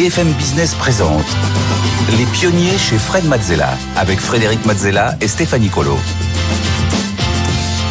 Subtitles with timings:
[0.00, 1.26] BFM Business présente
[2.16, 5.98] Les pionniers chez Fred Mazzella avec Frédéric Mazzella et Stéphanie Colo.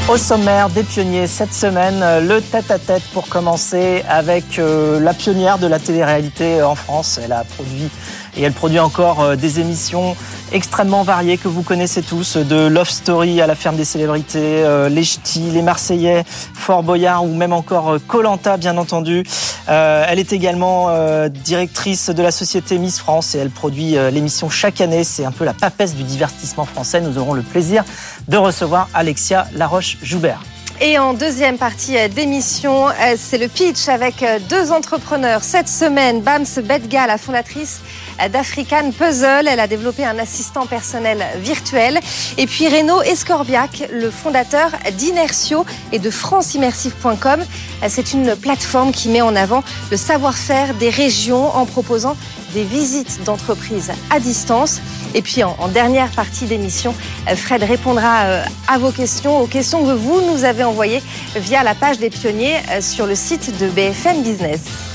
[0.09, 5.67] Au sommaire des pionniers cette semaine, le tête-à-tête pour commencer avec euh, la pionnière de
[5.67, 7.19] la télé-réalité en France.
[7.23, 7.91] Elle a produit
[8.37, 10.15] et elle produit encore euh, des émissions
[10.51, 14.89] extrêmement variées que vous connaissez tous, de Love Story à la ferme des célébrités, euh,
[14.89, 16.23] les Ch'tis, les Marseillais,
[16.53, 19.23] Fort Boyard ou même encore Colanta bien entendu.
[19.67, 20.89] elle est également
[21.29, 25.03] directrice de la société Miss France et elle produit l'émission chaque année.
[25.03, 27.01] C'est un peu la papesse du divertissement français.
[27.01, 27.83] Nous aurons le plaisir
[28.27, 30.41] de recevoir Alexia Laroche-Joubert.
[30.81, 32.85] Et en deuxième partie d'émission,
[33.17, 35.43] c'est le pitch avec deux entrepreneurs.
[35.43, 37.81] Cette semaine, Bams Bedga, la fondatrice
[38.27, 39.47] d'African Puzzle.
[39.47, 41.99] Elle a développé un assistant personnel virtuel.
[42.37, 47.39] Et puis Renaud Escorbiac, le fondateur d'Inertio et de franceimmersive.com.
[47.87, 52.17] C'est une plateforme qui met en avant le savoir-faire des régions en proposant
[52.53, 54.81] des visites d'entreprises à distance.
[55.13, 56.93] Et puis en, dernière partie d'émission,
[57.35, 61.01] Fred répondra euh, à vos questions, aux questions que vous nous avez envoyées
[61.35, 64.88] via la page des pionniers euh, sur le site de BFM Business.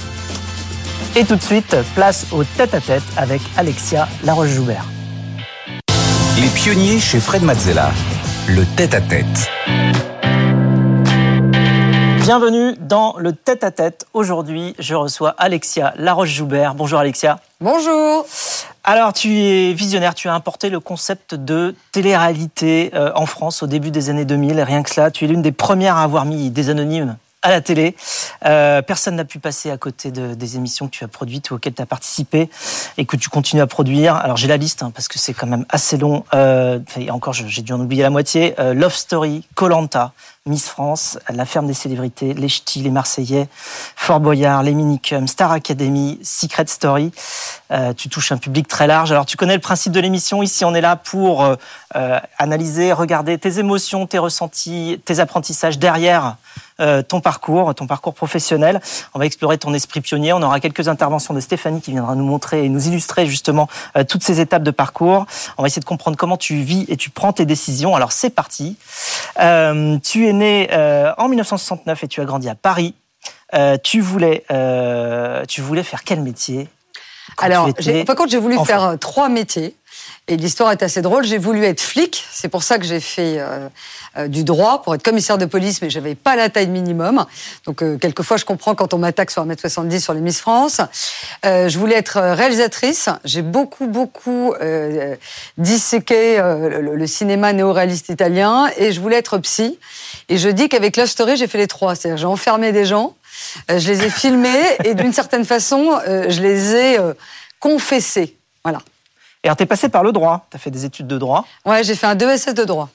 [1.16, 4.84] Et tout de suite, place au tête-à-tête avec Alexia Laroche-Joubert.
[6.40, 7.92] Les pionniers chez Fred Mazzella,
[8.48, 9.48] le tête-à-tête.
[12.20, 14.06] Bienvenue dans le tête-à-tête.
[14.12, 16.74] Aujourd'hui, je reçois Alexia Laroche-Joubert.
[16.74, 17.38] Bonjour Alexia.
[17.60, 18.26] Bonjour.
[18.82, 23.68] Alors, tu es visionnaire, tu as importé le concept de télé-réalité euh, en France au
[23.68, 24.60] début des années 2000.
[24.62, 27.60] Rien que cela, tu es l'une des premières à avoir mis des anonymes à la
[27.60, 27.94] télé.
[28.46, 31.54] Euh, personne n'a pu passer à côté de, des émissions que tu as produites ou
[31.54, 32.50] auxquelles tu as participé
[32.96, 34.16] et que tu continues à produire.
[34.16, 36.24] Alors j'ai la liste hein, parce que c'est quand même assez long.
[36.34, 38.54] Euh, encore, j'ai dû en oublier la moitié.
[38.58, 40.12] Euh, Love Story, Colanta,
[40.46, 43.48] Miss France, La Ferme des Célébrités, Les Ch'tis, Les Marseillais,
[43.96, 47.12] Fort Boyard, Les Minicums, Star Academy, Secret Story.
[47.70, 49.10] Euh, tu touches un public très large.
[49.10, 50.42] Alors tu connais le principe de l'émission.
[50.42, 51.56] Ici, on est là pour euh,
[51.96, 56.36] euh, analyser, regarder tes émotions, tes ressentis, tes apprentissages derrière
[56.79, 58.80] ton parcours, ton parcours professionnel.
[59.14, 60.33] On va explorer ton esprit pionnier.
[60.33, 64.05] On aura quelques interventions de Stéphanie qui viendra nous montrer et nous illustrer justement euh,
[64.05, 65.27] toutes ces étapes de parcours.
[65.57, 67.95] On va essayer de comprendre comment tu vis et tu prends tes décisions.
[67.95, 68.77] Alors c'est parti.
[69.40, 70.68] Euh, tu es né
[71.18, 72.95] en 1969 et tu as grandi à Paris.
[73.83, 74.45] tu voulais,
[75.48, 76.68] tu voulais faire quel métier
[77.39, 77.68] Alors,
[78.07, 79.77] par contre, j'ai voulu faire trois métiers.
[80.27, 81.24] Et l'histoire est assez drôle.
[81.24, 82.24] J'ai voulu être flic.
[82.33, 83.68] C'est pour ça que j'ai fait euh,
[84.17, 87.27] euh, du droit pour être commissaire de police, mais j'avais pas la taille minimum.
[87.67, 90.80] Donc, euh, quelquefois, je comprends quand on m'attaque sur 1m70 sur les Miss France.
[91.42, 93.11] je voulais être réalisatrice.
[93.24, 94.55] J'ai beaucoup, beaucoup
[95.58, 98.70] disséqué le, le, cinéma néo-réaliste italien.
[98.79, 99.79] Et je voulais être psy.
[100.30, 101.95] Et je dis qu'avec Love Story, j'ai fait les trois.
[101.96, 103.14] C'est-à-dire, j'ai enfermé des gens,
[103.68, 106.98] je les ai filmés, et d'une certaine façon, je les ai
[107.61, 108.39] confessés.
[108.63, 108.79] Voilà.
[109.44, 110.46] Et alors, t'es passé par le droit.
[110.48, 111.46] T'as fait des études de droit.
[111.66, 112.88] Ouais, j'ai fait un 2SS de droit.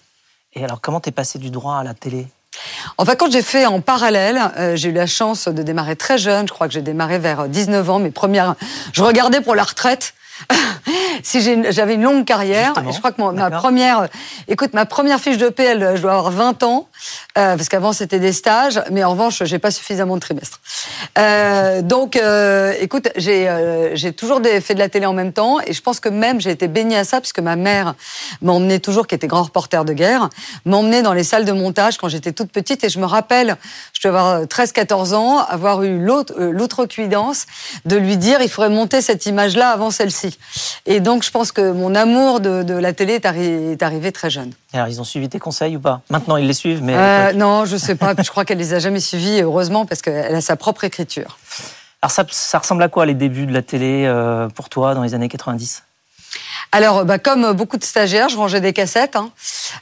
[0.54, 2.26] Et alors, comment t'es passé du droit à la télé?
[2.98, 6.48] Enfin, quand j'ai fait en parallèle, euh, j'ai eu la chance de démarrer très jeune.
[6.48, 8.00] Je crois que j'ai démarré vers 19 ans.
[8.00, 8.56] Mes premières,
[8.94, 10.16] je regardais pour la retraite.
[11.24, 14.08] si j'avais une longue carrière, je crois que ma première,
[14.48, 16.88] écoute, ma première fiche de PL, je dois avoir 20 ans,
[17.38, 20.60] euh, parce qu'avant c'était des stages, mais en revanche, j'ai pas suffisamment de trimestres.
[21.18, 25.82] Euh, donc, euh, écoute, j'ai toujours fait de la télé en même temps, et je
[25.82, 27.96] pense que même j'ai été baignée à ça, puisque ma mère
[28.42, 30.30] m'emmenait toujours, qui était grand reporter de guerre,
[30.66, 33.58] m'emmenait dans les salles de montage quand j'étais toute petite, et je me rappelle,
[33.94, 37.46] je dois avoir 13-14 ans, avoir eu l'outrecuidance
[37.86, 40.38] de lui dire, il faudrait monter cette image-là avant celle-ci.
[40.86, 44.52] Et donc, je pense que mon amour de, la télé est, est, arrivé très jeune.
[44.74, 46.02] Alors, ils ont suivi tes conseils ou pas?
[46.10, 46.89] Maintenant, ils les suivent, mais...
[46.96, 48.14] Euh, non, je sais pas.
[48.18, 51.38] je crois qu'elle les a jamais suivis, heureusement, parce qu'elle a sa propre écriture.
[52.02, 55.04] Alors, ça, ça, ressemble à quoi, les débuts de la télé, euh, pour toi, dans
[55.04, 55.84] les années 90
[56.72, 59.16] alors, bah, comme beaucoup de stagiaires, je rangeais des cassettes.
[59.16, 59.32] Hein.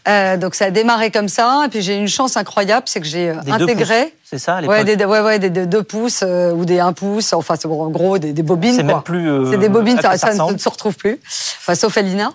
[0.07, 1.63] Euh, donc, ça a démarré comme ça.
[1.65, 4.13] Et puis, j'ai une chance incroyable, c'est que j'ai euh, intégré.
[4.29, 7.31] C'est ça, ouais, des, ouais, ouais, des, 2 pouces euh, ou des 1 pouce.
[7.31, 8.75] Enfin, c'est en gros des, des bobines.
[8.75, 9.31] C'est même plus.
[9.31, 11.17] Euh, c'est des bobines, ça, ça, ne se retrouve plus.
[11.61, 12.33] Enfin, sauf Alina.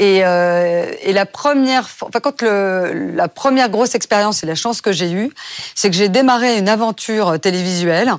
[0.00, 4.80] Et, euh, et la première, enfin, quand le, la première grosse expérience et la chance
[4.80, 5.30] que j'ai eue,
[5.76, 8.12] c'est que j'ai démarré une aventure télévisuelle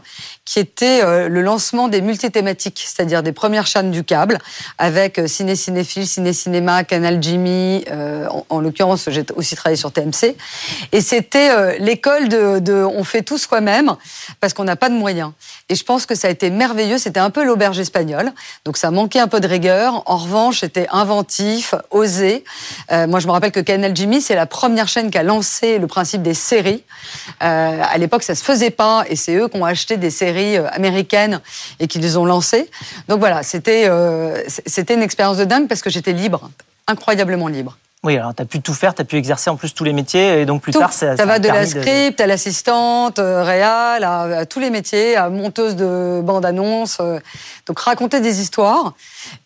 [0.46, 4.40] qui était le lancement des multithématiques, c'est-à-dire des premières chaînes du câble,
[4.80, 9.92] avec Ciné Cinéphile, Ciné Cinéma, Canal Jimmy, euh, en, en l'occurrence j'ai aussi travaillé sur
[9.92, 10.36] TMC,
[10.92, 13.96] et c'était l'école de, on fait tout soi-même
[14.40, 15.32] parce qu'on n'a pas de moyens.
[15.70, 16.98] Et je pense que ça a été merveilleux.
[16.98, 18.32] C'était un peu l'auberge espagnole.
[18.66, 20.02] Donc ça manquait un peu de rigueur.
[20.08, 22.44] En revanche, c'était inventif, osé.
[22.92, 25.78] Euh, moi, je me rappelle que Canal Jimmy, c'est la première chaîne qui a lancé
[25.78, 26.84] le principe des séries.
[27.44, 29.04] Euh, à l'époque, ça se faisait pas.
[29.10, 31.40] Et c'est eux qui ont acheté des séries euh, américaines
[31.80, 32.70] et qui les ont lancées.
[33.08, 36.50] Donc voilà, c'était euh, c'était une expérience de dingue parce que j'étais libre,
[36.88, 37.78] incroyablement libre.
[38.02, 39.92] Oui, alors tu as pu tout faire, tu as pu exercer en plus tous les
[39.92, 44.06] métiers, et donc plus tard, ça, ça, va de la script à l'assistante, euh, réal,
[44.06, 47.20] à, tous les métiers, à monteuse de bande-annonce, euh,
[47.66, 48.94] donc raconter des histoires.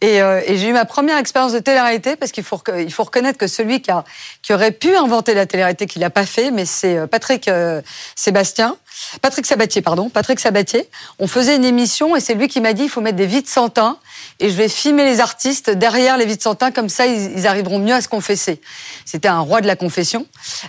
[0.01, 3.03] Et, euh, et j'ai eu ma première expérience de télé-réalité, parce qu'il faut, il faut
[3.03, 4.03] reconnaître que celui qui, a,
[4.43, 7.49] qui aurait pu inventer la télé-réalité, qu'il l'a pas fait, mais c'est Patrick
[8.15, 8.77] Sébastien,
[9.23, 10.87] Patrick Sabatier, pardon, Patrick Sabatier.
[11.17, 13.47] On faisait une émission, et c'est lui qui m'a dit, il faut mettre des vides
[13.47, 13.97] sans teint
[14.39, 17.93] et je vais filmer les artistes derrière les vides sans comme ça ils, arriveront mieux
[17.93, 18.61] à se confesser.
[19.05, 20.25] C'était un roi de la confession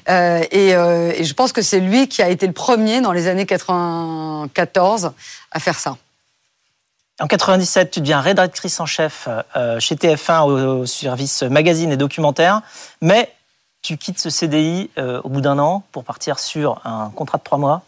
[0.08, 3.12] euh, et, euh, et, je pense que c'est lui qui a été le premier dans
[3.12, 5.12] les années 94
[5.50, 5.96] à faire ça.
[7.20, 12.62] En 97, tu deviens rédactrice en chef euh, chez TF1 au, service magazine et documentaire,
[13.00, 13.32] mais
[13.82, 17.58] tu quittes ce CDI au bout d'un an pour partir sur un contrat de trois
[17.58, 17.82] mois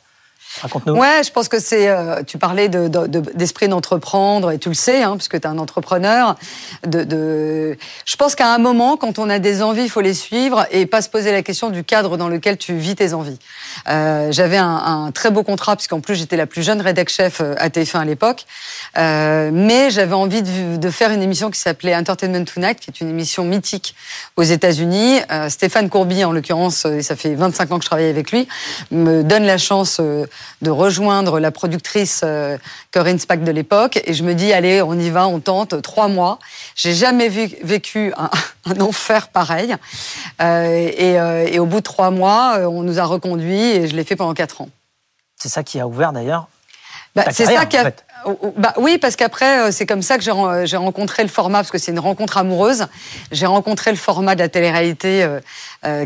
[0.62, 0.94] Raconte-nous.
[0.94, 1.88] Ouais, je pense que c'est.
[1.88, 5.58] Euh, tu parlais d'esprit de, d'entreprendre et tu le sais, hein, puisque tu es un
[5.58, 6.36] entrepreneur.
[6.84, 10.86] Je pense qu'à un moment, quand on a des envies, il faut les suivre et
[10.86, 13.38] pas se poser la question du cadre dans lequel tu vis tes envies.
[13.88, 17.54] Euh, J'avais un, très beau contrat, puisqu'en plus j'étais la plus jeune rédac chef euh,
[17.58, 18.44] à TF1 à l'époque.
[18.96, 23.44] Mais j'avais envie de, faire une émission qui s'appelait Entertainment Tonight, qui est une émission
[23.44, 23.94] mythique
[24.36, 25.20] aux États-Unis.
[25.48, 28.48] Stéphane Courby, en l'occurrence, et ça fait 25 ans que je travaille avec lui,
[28.90, 30.00] me donne la chance
[30.62, 32.56] de rejoindre la productrice euh,
[32.92, 34.00] Corinne Spack de l'époque.
[34.04, 36.38] Et je me dis, allez, on y va, on tente, trois mois.
[36.74, 38.12] J'ai jamais vécu
[38.66, 39.76] un, enfer pareil.
[40.40, 44.04] Euh, euh, et, au bout de trois mois, on nous a reconduits et je l'ai
[44.04, 44.68] fait pendant quatre ans.
[45.36, 46.48] C'est ça qui a ouvert d'ailleurs
[47.14, 47.92] bah, c'est ça qui a...
[48.58, 51.92] Bah, oui, parce qu'après, c'est comme ça que j'ai rencontré le format, parce que c'est
[51.92, 52.88] une rencontre amoureuse.
[53.32, 55.26] J'ai rencontré le format de la télé-réalité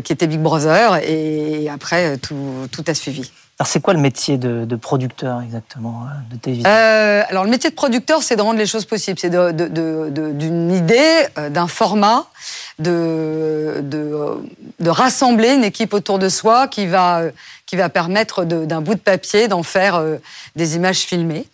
[0.05, 3.29] qui était Big Brother, et après, tout, tout a suivi.
[3.61, 6.67] Alors, c'est quoi le métier de, producteur exactement euh, de télévision?
[6.67, 9.19] Euh, Alors, le métier de producteur, c'est de rendre les choses possibles.
[9.19, 12.25] C'est d'une idée, euh, d'un format,
[12.79, 17.21] de, de, rassembler une équipe autour de soi qui va,
[17.67, 20.03] qui va permettre d'un bout de papier d'en faire
[20.55, 21.45] des images filmées.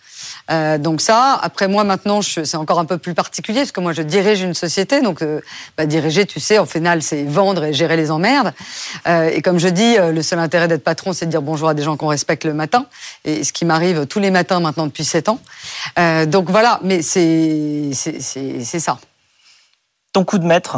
[0.49, 3.93] Euh, donc ça, après moi maintenant, c'est encore un peu plus particulier parce que moi
[3.93, 5.41] je dirige une société, donc euh,
[5.77, 8.53] bah, diriger, tu sais, au final c'est vendre et gérer les emmerdes.
[9.07, 11.73] Euh, et comme je dis, le seul intérêt d'être patron, c'est de dire bonjour à
[11.73, 12.85] des gens qu'on respecte le matin,
[13.25, 15.39] et ce qui m'arrive tous les matins maintenant depuis 7 ans.
[16.27, 17.91] donc voilà, mais c'est
[18.79, 18.99] ça.
[20.13, 20.77] Ton coup de maître,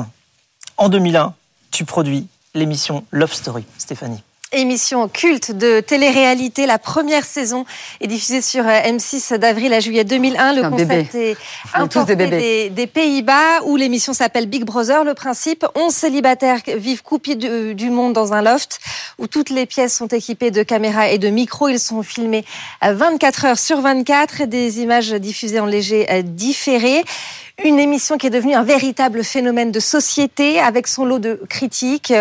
[0.77, 1.33] en 2001,
[1.71, 4.23] tu produis l'émission Love Story, Stéphanie.
[4.51, 6.65] Émission culte de télé-réalité.
[6.65, 7.65] La première saison
[8.01, 10.53] est diffusée sur euh, M6 d'avril à juillet 2001.
[10.53, 11.37] Le concept est
[11.75, 15.03] importé des, des Pays-Bas où l'émission s'appelle Big Brother.
[15.03, 18.79] Le principe, 11 célibataires vivent coupés du, monde dans un loft
[19.19, 21.69] où toutes les pièces sont équipées de caméras et de micros.
[21.69, 22.43] Ils sont filmés
[22.81, 27.03] 24 heures sur 24 et des images diffusées en léger euh, différé.
[27.65, 32.13] Une émission qui est devenue un véritable phénomène de société avec son lot de critiques,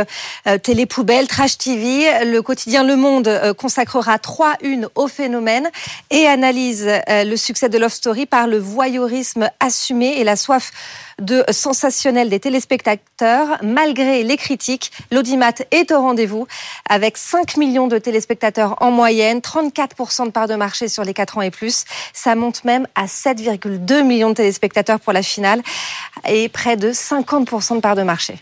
[0.46, 0.86] euh, télé
[1.28, 2.24] trash TV.
[2.24, 5.70] Le quotidien Le Monde euh, consacrera trois unes au phénomène
[6.10, 10.72] et analyse euh, le succès de Love Story par le voyeurisme assumé et la soif
[11.20, 13.58] de sensationnel des téléspectateurs.
[13.62, 16.46] Malgré les critiques, l'audimat est au rendez-vous
[16.88, 21.38] avec 5 millions de téléspectateurs en moyenne, 34% de part de marché sur les 4
[21.38, 21.84] ans et plus.
[22.12, 25.62] Ça monte même à 7,2 millions de téléspectateurs pour la finale
[26.28, 28.38] et près de 50% de part de marché.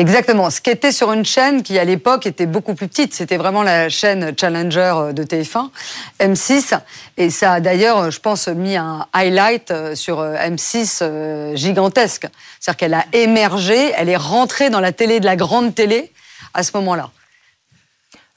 [0.00, 0.48] Exactement.
[0.48, 3.14] Ce qui était sur une chaîne qui, à l'époque, était beaucoup plus petite.
[3.14, 5.70] C'était vraiment la chaîne Challenger euh, de TF1,
[6.20, 6.78] M6.
[7.16, 12.28] Et ça a d'ailleurs, je pense, mis un highlight euh, sur euh, M6 gigantesque.
[12.60, 16.12] C'est-à-dire qu'elle a émergé, elle est rentrée dans la télé de la grande télé
[16.54, 17.10] à ce moment-là.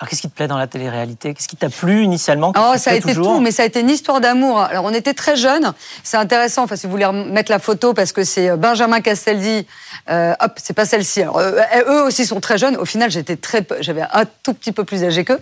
[0.01, 1.35] Alors, qu'est-ce qui te plaît dans la télé-réalité?
[1.35, 2.53] Qu'est-ce qui t'a plu initialement?
[2.57, 4.59] Oh, ça a été tout, mais ça a été une histoire d'amour.
[4.59, 5.73] Alors, on était très jeunes.
[6.03, 6.63] C'est intéressant.
[6.63, 9.67] Enfin, si vous voulez mettre la photo, parce que c'est euh, Benjamin Castaldi.
[10.09, 11.21] Euh, hop, c'est pas celle-ci.
[11.21, 12.77] Alors, euh, eux aussi sont très jeunes.
[12.77, 15.39] Au final, j'étais très, j'avais un tout petit peu plus âgé qu'eux.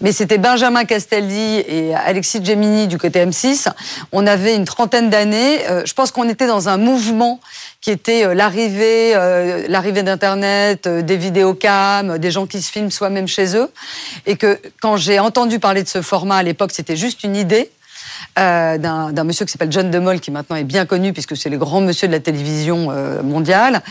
[0.00, 3.68] Mais c'était Benjamin Castaldi et Alexis Gemini du côté M6.
[4.12, 5.58] On avait une trentaine d'années.
[5.84, 7.38] je pense qu'on était dans un mouvement
[7.80, 12.90] qui était euh, l'arrivée, euh, l'arrivée d'Internet, euh, des vidéocams, des gens qui se filment
[12.90, 13.70] soi-même chez eux,
[14.26, 17.70] et que quand j'ai entendu parler de ce format à l'époque, c'était juste une idée.
[18.38, 21.58] Euh, d'un monsieur qui s'appelle John DeMol, qui maintenant est bien connu puisque c'est le
[21.58, 23.82] grand monsieur de la télévision euh, mondiale.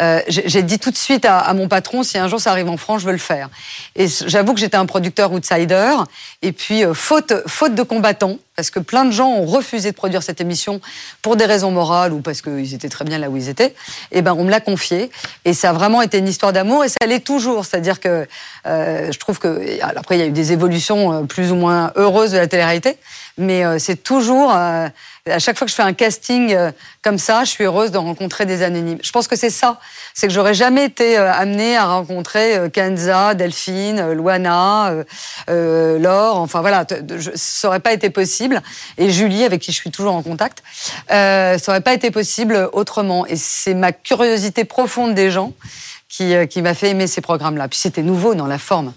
[0.00, 2.68] Euh, j'ai dit tout de suite à, à, mon patron, si un jour ça arrive
[2.68, 3.48] en France, je veux le faire.
[3.94, 5.94] Et j'avoue que j'étais un producteur outsider.
[6.42, 9.96] Et puis, euh, faute, faute de combattants, parce que plein de gens ont refusé de
[9.96, 10.80] produire cette émission
[11.22, 14.18] pour des raisons morales ou parce qu'ils étaient très bien là où ils étaient, et
[14.18, 15.10] eh ben on me l'a confié
[15.44, 17.66] et ça a vraiment été une histoire d'amour et ça l'est toujours.
[17.66, 18.26] C'est-à-dire que
[18.66, 21.92] euh, je trouve que après il y a eu des évolutions euh, plus ou moins
[21.96, 22.96] heureuses de la télé-réalité,
[23.38, 24.88] mais euh, c'est toujours euh,
[25.26, 26.70] à chaque fois que je fais un casting euh,
[27.02, 28.98] comme ça, je suis heureuse de rencontrer des anonymes.
[29.02, 29.78] Je pense que c'est ça,
[30.14, 34.92] c'est que j'aurais jamais été amenée à rencontrer Kenza, Delphine, Luana,
[35.48, 36.36] Laure.
[36.38, 36.84] Enfin voilà,
[37.34, 38.62] ça aurait pas été possible.
[38.98, 40.62] Et Julie, avec qui je suis toujours en contact,
[41.08, 43.26] ça aurait pas été possible autrement.
[43.26, 45.52] Et c'est ma curiosité profonde des gens
[46.08, 47.68] qui, qui m'a fait aimer ces programmes-là.
[47.68, 48.92] Puis c'était nouveau dans la forme.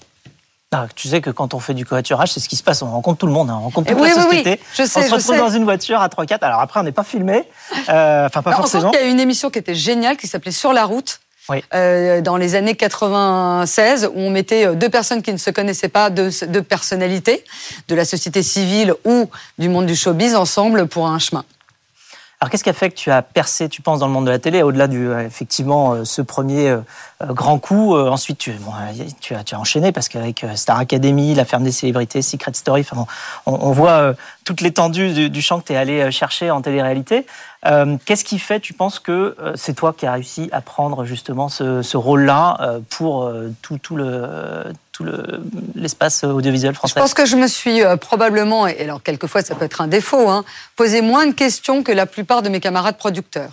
[0.71, 2.83] Ah, tu sais que quand on fait du covoiturage, c'est ce qui se passe.
[2.83, 3.57] On rencontre tout le monde, hein.
[3.59, 4.59] on rencontre toute la société.
[4.75, 6.37] Je sais, on se retrouve dans une voiture à 3-4.
[6.41, 7.43] Alors après, on n'est pas filmé.
[7.89, 8.91] Euh, enfin, pas forcément.
[8.93, 11.21] Il y a une émission qui était géniale qui s'appelait Sur la route.
[11.73, 15.89] Euh, dans les années 96, où on mettait euh, deux personnes qui ne se connaissaient
[15.89, 17.43] pas, deux, deux personnalités
[17.87, 21.43] de la société civile ou du monde du showbiz ensemble pour un chemin.
[22.41, 24.31] Alors qu'est-ce qui a fait que tu as percé, tu penses, dans le monde de
[24.31, 26.79] la télé, au-delà du euh, effectivement euh, ce premier euh,
[27.21, 28.71] grand coup Ensuite, tu, bon,
[29.19, 32.85] tu, as, tu, as, enchaîné parce qu'avec Star Academy, La ferme des célébrités, Secret Story,
[32.89, 33.05] enfin,
[33.45, 34.13] on, on voit
[34.45, 37.25] toute l'étendue du, du, champ que tu es allé chercher en télé-réalité.
[38.05, 41.81] Qu'est-ce qui fait, tu penses, que c'est toi qui as réussi à prendre justement ce,
[41.81, 43.29] ce rôle-là pour
[43.61, 44.63] tout, tout le
[45.75, 49.55] l'espace audiovisuel français Je pense que je me suis euh, probablement, et alors quelquefois ça
[49.55, 50.43] peut être un défaut, hein,
[50.75, 53.51] posé moins de questions que la plupart de mes camarades producteurs.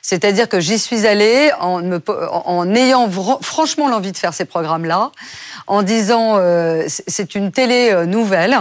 [0.00, 3.10] C'est-à-dire que j'y suis allée en, ayant
[3.42, 5.10] franchement l'envie de faire ces programmes-là,
[5.66, 8.58] en disant euh, c'est une télé euh, nouvelle,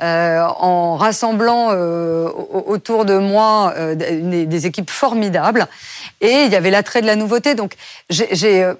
[0.00, 1.68] en rassemblant
[2.66, 5.66] autour de moi des, équipes formidables.
[6.20, 7.54] Et il y avait l'attrait de la nouveauté.
[7.54, 7.74] Donc
[8.10, 8.74] j'ai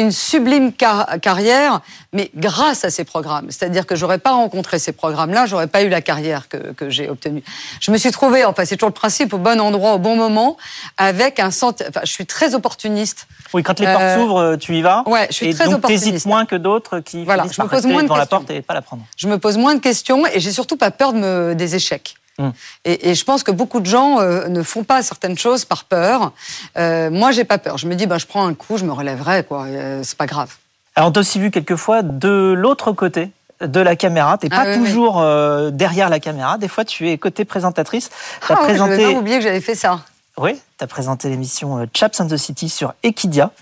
[0.00, 1.80] une sublime car carrière,
[2.12, 3.50] mais grâce à ces programmes.
[3.50, 7.08] C'est-à-dire que j'aurais pas rencontré ces programmes-là, j'aurais pas eu la carrière que, que j'ai
[7.08, 7.42] obtenue.
[7.80, 10.56] Je me suis trouvée, enfin c'est toujours le principe, au bon endroit, au bon moment,
[10.98, 11.88] avec un sentiment.
[11.88, 13.26] Enfin, je suis très opportuniste.
[13.54, 15.04] Oui, quand les portes s'ouvrent, tu y vas.
[15.06, 16.26] Ouais, je suis et très donc, opportuniste.
[16.26, 18.82] moins que d'autres qui voilà, je me pose moins de la porte et pas la
[18.82, 19.04] prendre.
[19.16, 22.16] Je me pose moins de questions et j'ai surtout pas peur de me, des échecs.
[22.38, 22.52] Hum.
[22.84, 25.84] Et, et, je pense que beaucoup de gens euh, ne font pas certaines choses par
[25.84, 26.32] peur.
[26.76, 27.78] Euh, moi, j'ai pas peur.
[27.78, 29.64] Je me dis, ben, je prends un coup, je me relèverai, quoi.
[29.64, 30.54] Euh, c'est pas grave.
[30.94, 34.36] Alors, on t'a aussi vu quelquefois de l'autre côté de la caméra.
[34.36, 36.58] T'es ah, pas toujours euh, derrière la caméra.
[36.58, 38.10] Des fois, tu es côté présentatrice.
[38.48, 39.00] As ah, présenté...
[39.00, 40.00] Je pas oublié que j'avais fait ça.
[40.38, 43.52] Oui, tu as présenté l'émission euh, Chaps and the City sur Equidia.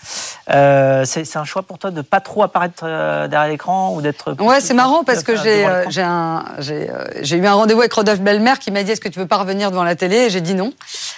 [0.50, 4.34] Euh, c'est un choix pour toi de pas trop apparaître euh, derrière l'écran ou d'être.
[4.40, 8.82] Ouais, c'est marrant parce que j'ai j'ai eu un rendez-vous avec Rodolphe Belmer qui m'a
[8.82, 10.16] dit est-ce que tu veux pas revenir devant la télé?
[10.16, 10.72] Et j'ai dit non,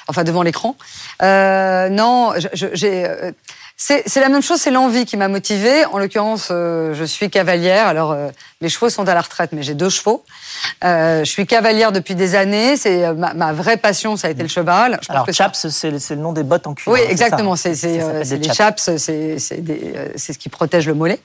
[0.09, 0.77] enfin devant l'écran.
[1.23, 3.33] non, j'ai
[3.79, 5.85] c'est la même chose, c'est l'envie qui m'a motivée.
[5.87, 7.87] En l'occurrence, euh, je suis cavalière.
[7.87, 8.31] Alors, euh,
[8.63, 10.25] les chevaux sont à la retraite, mais j'ai deux chevaux.
[10.83, 12.79] Euh, je suis cavalière depuis des années.
[12.79, 14.99] C'est euh, ma, ma, vraie passion, ça a été le cheval.
[15.03, 16.91] Je Alors, chaps, c'est le nom des bottes en cuir.
[16.91, 17.55] Oui, exactement.
[17.55, 21.21] C'est les chaps, c'est ce qui protège le mollet.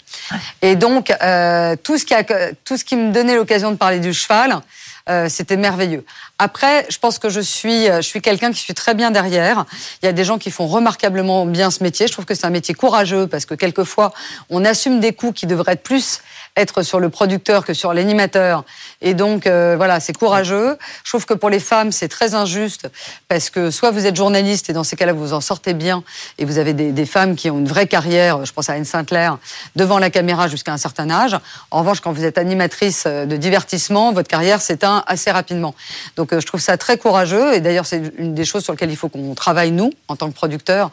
[0.62, 2.24] Et donc, tout ce qui a,
[2.66, 4.62] tout ce qui me donnait l'occasion de parler du cheval.
[5.10, 6.06] Euh, c'était merveilleux.
[6.44, 9.66] Après, je pense que je suis, euh, je suis quelqu'un qui suis très bien derrière.
[10.02, 12.08] Il y a des gens qui font remarquablement bien ce métier.
[12.08, 14.12] Je trouve que c'est un métier courageux parce que quelquefois,
[14.50, 16.22] on assume des coûts qui devraient être plus
[16.58, 18.66] être sur le producteur que sur l'animateur.
[19.02, 20.78] Et donc, euh, voilà, c'est courageux.
[21.04, 22.90] Je trouve que pour les femmes, c'est très injuste
[23.30, 26.04] parce que soit vous êtes journaliste et dans ces cas-là, vous en sortez bien
[26.38, 28.86] et vous avez des, des, femmes qui ont une vraie carrière, je pense à Anne
[28.86, 29.38] Sinclair,
[29.76, 31.38] devant la caméra jusqu'à un certain âge.
[31.72, 35.74] En revanche, quand vous êtes animatrice de divertissement, votre carrière s'éteint assez rapidement.
[36.18, 38.92] Donc, euh, je trouve ça très courageux et d'ailleurs, c'est une des choses sur lesquelles
[38.92, 40.92] il faut qu'on travaille, nous, en tant que producteurs,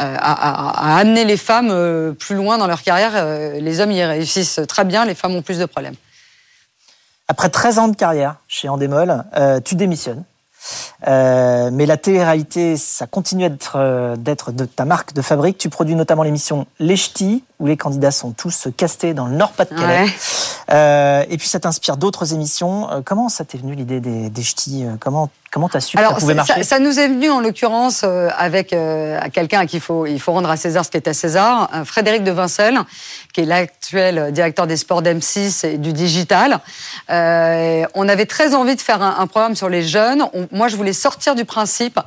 [0.00, 3.12] euh, à, amener les femmes euh, plus loin dans leur carrière.
[3.60, 5.94] les hommes y réussissent très bien les femmes ont plus de problèmes.
[7.28, 9.24] Après 13 ans de carrière chez Endemol,
[9.64, 10.24] tu démissionnes.
[11.06, 15.58] Euh, mais la télé-réalité, ça continue d'être euh, d'être de ta marque de fabrique.
[15.58, 20.06] Tu produis notamment l'émission Les Ch'tis, où les candidats sont tous castés dans le Nord-Pas-de-Calais.
[20.70, 22.90] Euh, et puis ça t'inspire d'autres émissions.
[22.90, 24.84] Euh, comment ça t'est venu l'idée des, des Ch'tis?
[25.00, 28.04] Comment Comment t'as su que ça pouvait marcher ça, nous est venu en l'occurrence
[28.36, 28.74] avec
[29.32, 31.70] quelqu'un à qui il faut, il faut rendre à César ce qui est à César,
[31.84, 32.78] Frédéric de Vincel,
[33.32, 36.60] qui est l'actuel directeur des sports d'M6 et du digital.
[37.08, 40.24] on avait très envie de faire un, un programme sur les jeunes.
[40.34, 41.98] On, moi, je voulais sortir du principe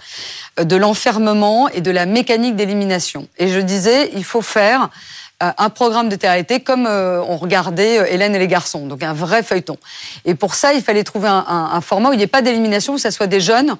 [0.57, 3.27] de l'enfermement et de la mécanique d'élimination.
[3.37, 4.89] Et je disais, il faut faire
[5.57, 9.77] un programme de télé comme on regardait Hélène et les garçons, donc un vrai feuilleton.
[10.25, 12.97] Et pour ça, il fallait trouver un, format où il n'y ait pas d'élimination, où
[12.97, 13.75] ça soit des jeunes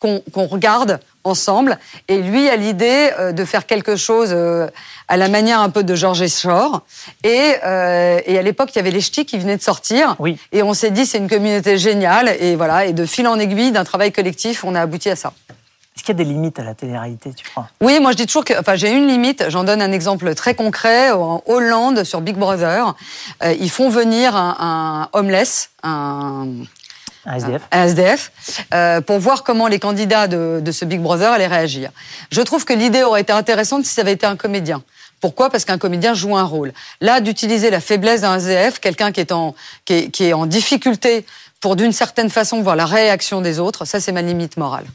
[0.00, 1.78] qu'on regarde ensemble.
[2.08, 4.68] Et lui a l'idée euh, de faire quelque chose euh,
[5.08, 6.82] à la manière un peu de Georges Shore.
[7.24, 10.16] Et, euh, et à l'époque, il y avait les ch'tis qui venaient de sortir.
[10.18, 10.38] Oui.
[10.52, 12.34] Et on s'est dit, c'est une communauté géniale.
[12.40, 15.32] Et voilà, et de fil en aiguille, d'un travail collectif, on a abouti à ça.
[15.94, 17.68] Est-ce qu'il y a des limites à la télé-réalité, tu crois?
[17.80, 19.44] Oui, moi je dis toujours que, enfin, j'ai une limite.
[19.50, 21.10] J'en donne un exemple très concret.
[21.10, 22.94] En Hollande, sur Big Brother,
[23.44, 26.46] ils font venir un, un homeless, un,
[27.24, 27.62] un SDF.
[27.70, 28.32] Un SDF,
[28.74, 31.90] euh, pour voir comment les candidats de, de, ce Big Brother allaient réagir.
[32.30, 34.82] Je trouve que l'idée aurait été intéressante si ça avait été un comédien.
[35.20, 35.50] Pourquoi?
[35.50, 36.72] Parce qu'un comédien joue un rôle.
[37.00, 40.46] Là, d'utiliser la faiblesse d'un SDF, quelqu'un qui, est en, qui, est, qui est en
[40.46, 41.24] difficulté
[41.60, 44.86] pour d'une certaine façon voir la réaction des autres, ça c'est ma limite morale.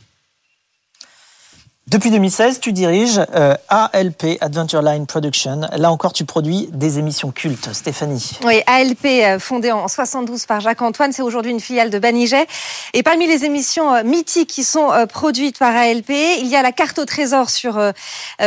[1.89, 5.62] Depuis 2016, tu diriges euh, ALP, Adventure Line Production.
[5.77, 7.70] Là encore, tu produis des émissions cultes.
[7.72, 8.32] Stéphanie.
[8.44, 12.46] Oui, ALP, euh, fondée en 72 par Jacques-Antoine, c'est aujourd'hui une filiale de Baniget.
[12.94, 16.74] Et parmi les émissions euh, mythiques qui sont produites par ALP, il y a la
[16.74, 17.79] carte au trésor sur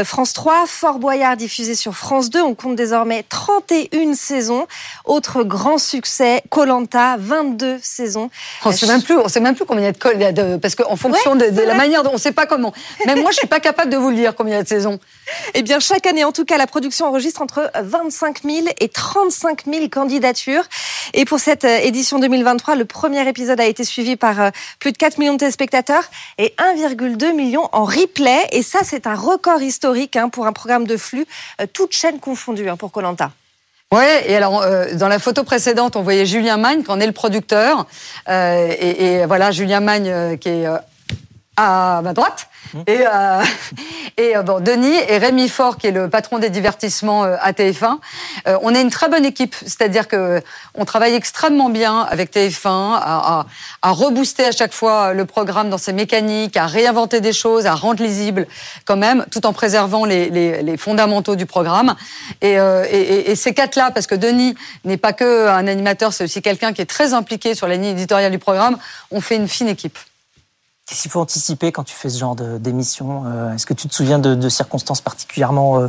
[0.04, 2.42] France 3, Fort Boyard diffusé sur France 2.
[2.42, 4.66] On compte désormais 31 saisons.
[5.06, 8.28] Autre grand succès, Colanta, 22 saisons.
[8.66, 10.74] On ne sait même plus, on sait même plus combien il y a de, parce
[10.74, 12.74] qu'en fonction de, la manière dont on ne sait pas comment.
[13.06, 14.68] Même moi, je suis pas capable de vous le dire combien il y a de
[14.68, 14.98] saisons.
[15.54, 19.64] Eh bien, chaque année, en tout cas, la production enregistre entre 25 000 et 35
[19.66, 20.64] 000 candidatures.
[21.14, 24.92] Et pour cette euh, édition 2023, le premier épisode a été suivi par euh, plus
[24.92, 26.04] de 4 millions de téléspectateurs
[26.38, 28.46] et 1,2 million en replay.
[28.52, 31.26] Et ça, c'est un record historique hein, pour un programme de flux,
[31.60, 33.30] euh, toute chaîne confondue hein, pour Colanta.
[33.92, 37.12] Oui, et alors dans la photo précédente, on voyait Julien Magne, qui en est le
[37.12, 37.88] producteur,
[38.28, 40.68] et, voilà Julien Magne qui est
[41.60, 42.48] à ma droite.
[42.86, 43.42] Et, euh,
[44.16, 47.52] et euh, bon, Denis et Rémi Fort, qui est le patron des divertissements euh, à
[47.52, 47.98] TF1,
[48.48, 49.54] euh, on est une très bonne équipe.
[49.60, 50.42] C'est-à-dire que
[50.74, 53.46] on travaille extrêmement bien avec TF1 à, à,
[53.82, 57.74] à, rebooster à chaque fois le programme dans ses mécaniques, à réinventer des choses, à
[57.74, 58.46] rendre lisible
[58.86, 61.94] quand même, tout en préservant les, les, les fondamentaux du programme.
[62.40, 66.40] Et, et, et ces quatre-là, parce que Denis n'est pas que un animateur, c'est aussi
[66.40, 68.78] quelqu'un qui est très impliqué sur la ligne éditoriale du programme,
[69.10, 69.98] on fait une fine équipe.
[70.90, 73.94] Qu'est-ce qu'il faut anticiper quand tu fais ce genre d'émission euh, Est-ce que tu te
[73.94, 75.86] souviens de, circonstances particulièrement euh,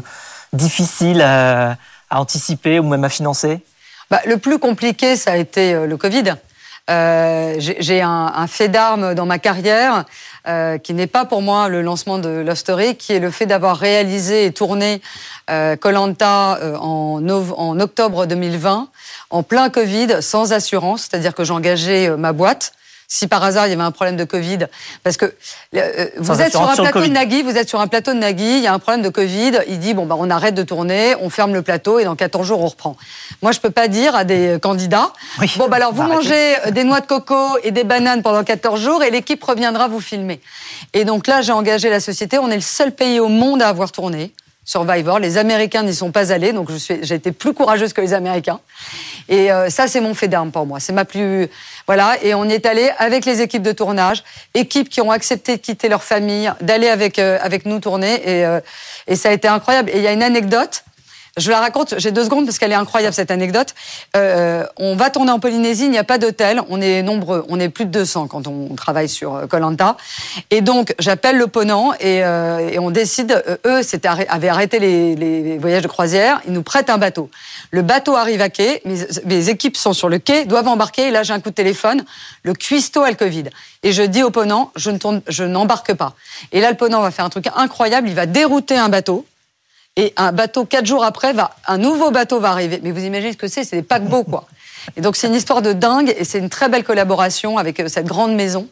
[0.53, 1.75] difficiles à,
[2.11, 3.61] anticiper ou même à financer?
[4.11, 6.35] Bah, Le plus compliqué, ça a été euh, le Covid.
[6.87, 10.03] J'ai un, fait d'armes dans ma carrière
[10.83, 13.77] qui n'est pas pour moi le lancement de Love Story, qui est le fait d'avoir
[13.77, 15.01] réalisé et tourné
[15.79, 18.89] Colanta en, en octobre 2020,
[19.29, 22.73] en plein Covid, sans assurance, c'est-à-dire que j'engageais ma boîte
[23.13, 24.59] si par hasard il y avait un problème de Covid,
[25.03, 25.25] parce que
[25.75, 28.55] euh, vous êtes sur un plateau de Nagui, vous êtes sur un plateau de Nagui,
[28.55, 31.15] il y a un problème de Covid, il dit bon bah on arrête de tourner,
[31.19, 32.95] on ferme le plateau et dans 14 jours on reprend.
[33.41, 35.11] Moi je peux pas dire à des candidats
[35.57, 39.03] bon bah alors vous mangez des noix de coco et des bananes pendant 14 jours
[39.03, 40.39] et l'équipe reviendra vous filmer.
[40.93, 43.67] Et donc là j'ai engagé la société, on est le seul pays au monde à
[43.67, 44.31] avoir tourné.
[44.63, 45.19] Survivor.
[45.19, 48.59] Les Américains n'y sont pas allés, donc j'ai été plus courageuse que les Américains.
[49.27, 50.79] Et euh, ça, c'est mon fait d'arme pour moi.
[50.79, 51.49] C'est ma plus
[51.87, 52.15] voilà.
[52.23, 55.61] Et on y est allé avec les équipes de tournage, équipes qui ont accepté de
[55.61, 58.21] quitter leur famille, d'aller avec euh, avec nous tourner.
[58.23, 58.59] Et, euh,
[59.07, 59.89] et ça a été incroyable.
[59.89, 60.83] Et il y a une anecdote
[61.37, 63.73] je la raconte, j'ai deux secondes parce qu'elle est incroyable cette anecdote.
[64.17, 67.59] Euh, on va tourner en Polynésie, il n'y a pas d'hôtel, on est nombreux, on
[67.59, 69.95] est plus de 200 quand on travaille sur Colanta.
[69.97, 73.81] Euh, et donc j'appelle l'opponent et, euh, et, on décide, euh, eux
[74.27, 77.29] avaient arrêté les, voyages de croisière, ils nous prêtent un bateau.
[77.71, 78.81] Le bateau arrive à quai,
[79.25, 82.03] mes, équipes sont sur le quai, doivent embarquer, et là j'ai un coup de téléphone,
[82.43, 83.45] le cuistot a le Covid.
[83.83, 86.13] Et je dis au ponant, je ne je n'embarque pas.
[86.51, 89.25] Et là le ponant va faire un truc incroyable, il va dérouter un bateau
[89.97, 92.79] et un bateau, quatre jours après, va, un nouveau bateau va arriver.
[92.83, 94.45] Mais vous imaginez ce que c'est C'est des paquebots, quoi.
[94.95, 97.87] Et donc c'est une histoire de dingue et c'est une très belle collaboration avec euh,
[97.87, 98.67] cette grande maison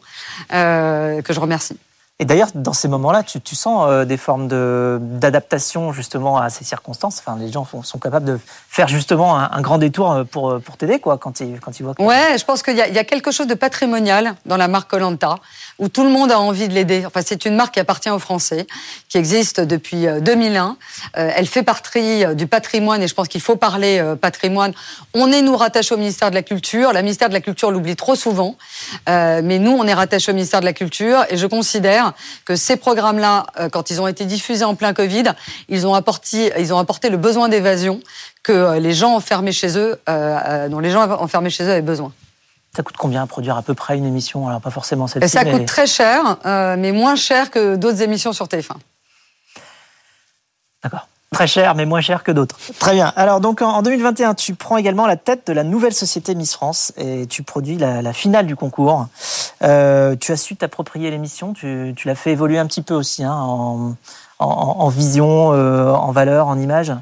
[0.52, 1.76] euh, que je remercie.
[2.18, 6.64] Et d'ailleurs, dans ces moments-là, tu, tu, sens euh, des formes d'adaptation justement à ces
[6.64, 7.18] circonstances?
[7.18, 11.16] Enfin, les gens sont capables de faire justement un, grand détour pour, pour t'aider, quoi,
[11.16, 11.94] quand ils, quand ils voient.
[11.94, 14.90] Que ouais, je pense qu'il y, y, a quelque chose de patrimonial dans la marque
[14.90, 15.36] Colanta,
[15.80, 17.02] où tout le monde a envie de l'aider.
[17.04, 18.66] Enfin, c'est une marque qui appartient aux Français,
[19.08, 20.76] qui existe depuis 2001.
[21.16, 24.72] Euh, elle fait partie du patrimoine, et je pense qu'il faut parler patrimoine.
[25.14, 26.92] On est nous rattachés au ministère de la Culture.
[26.92, 28.56] La ministère de la Culture l'oublie trop souvent,
[29.08, 32.12] mais nous, on est rattachés au ministère de la Culture, et je considère
[32.44, 35.24] que ces programmes-là, euh, quand ils ont été diffusés en plein Covid,
[35.68, 38.00] ils ont apporté, ils ont apporté le besoin d'évasion
[38.42, 41.82] que euh, les gens enfermés chez eux, euh, dont les gens enfermés chez eux avaient
[41.82, 42.12] besoin.
[42.74, 44.48] Ça coûte combien à produire à peu près une émission?
[44.48, 45.28] Alors pas forcément celle-ci.
[45.28, 48.76] Ça coûte très cher, mais moins cher que d'autres émissions sur TF1.
[50.82, 51.06] D'accord.
[51.32, 52.58] Très cher, mais moins cher que d'autres.
[52.80, 53.12] Très bien.
[53.14, 56.92] Alors donc en 2021, tu prends également la tête de la nouvelle société Miss France
[56.96, 59.06] et tu produis la, finale du concours.
[59.62, 63.32] Euh, tu as su t'approprier l'émission, tu, l'as fait évoluer un petit peu aussi hein,
[64.40, 66.92] en, vision, euh, en valeur, en image?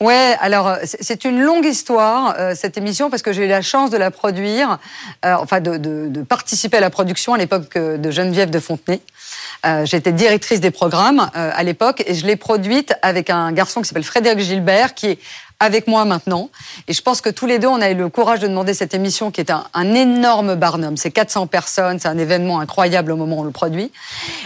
[0.00, 3.90] Ouais, alors c'est une longue histoire euh, cette émission parce que j'ai eu la chance
[3.90, 4.78] de la produire,
[5.24, 9.00] enfin de, de, participer à la production à l'époque de Geneviève de Fontenay.
[9.66, 13.80] Euh, j'étais directrice des programmes euh, à l'époque et je l'ai produite avec un garçon
[13.82, 15.18] qui s'appelle Frédéric Gilbert, qui est
[15.58, 16.48] avec moi maintenant.
[16.86, 18.94] Et je pense que tous les deux, on a eu le courage de demander cette
[18.94, 20.96] émission qui est un, un énorme barnum.
[20.96, 23.90] C'est 400 personnes, c'est un événement incroyable au moment où on le produit.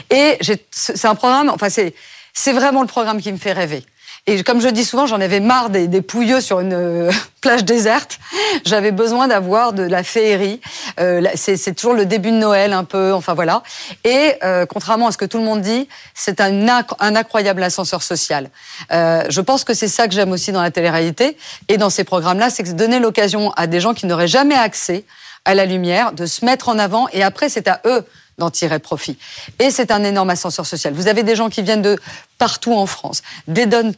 [0.08, 0.38] Et
[0.70, 3.84] c'est un programme, enfin c'est vraiment le programme qui me fait rêver.
[4.28, 7.64] Et comme je dis souvent, j'en avais marre des, des, pouilleux sur une euh, plage
[7.64, 8.20] déserte.
[8.64, 10.60] J'avais besoin d'avoir de la féerie.
[11.00, 13.64] Euh, c'est toujours le début de Noël un peu, enfin voilà.
[14.04, 18.04] Et euh, contrairement à ce que tout le monde dit, c'est un, un, incroyable ascenseur
[18.04, 18.50] social.
[18.92, 22.04] Euh, je pense que c'est ça que j'aime aussi dans la télé-réalité et dans ces
[22.04, 25.04] programmes-là, c'est que donner l'occasion à des gens qui n'auraient jamais accès
[25.44, 28.06] à la lumière de se mettre en avant et après c'est à eux
[28.38, 29.18] d'en tirer profit.
[29.58, 30.94] Et c'est un énorme ascenseur social.
[30.94, 31.98] Vous avez des gens qui viennent de
[32.42, 33.92] partout en France, des dom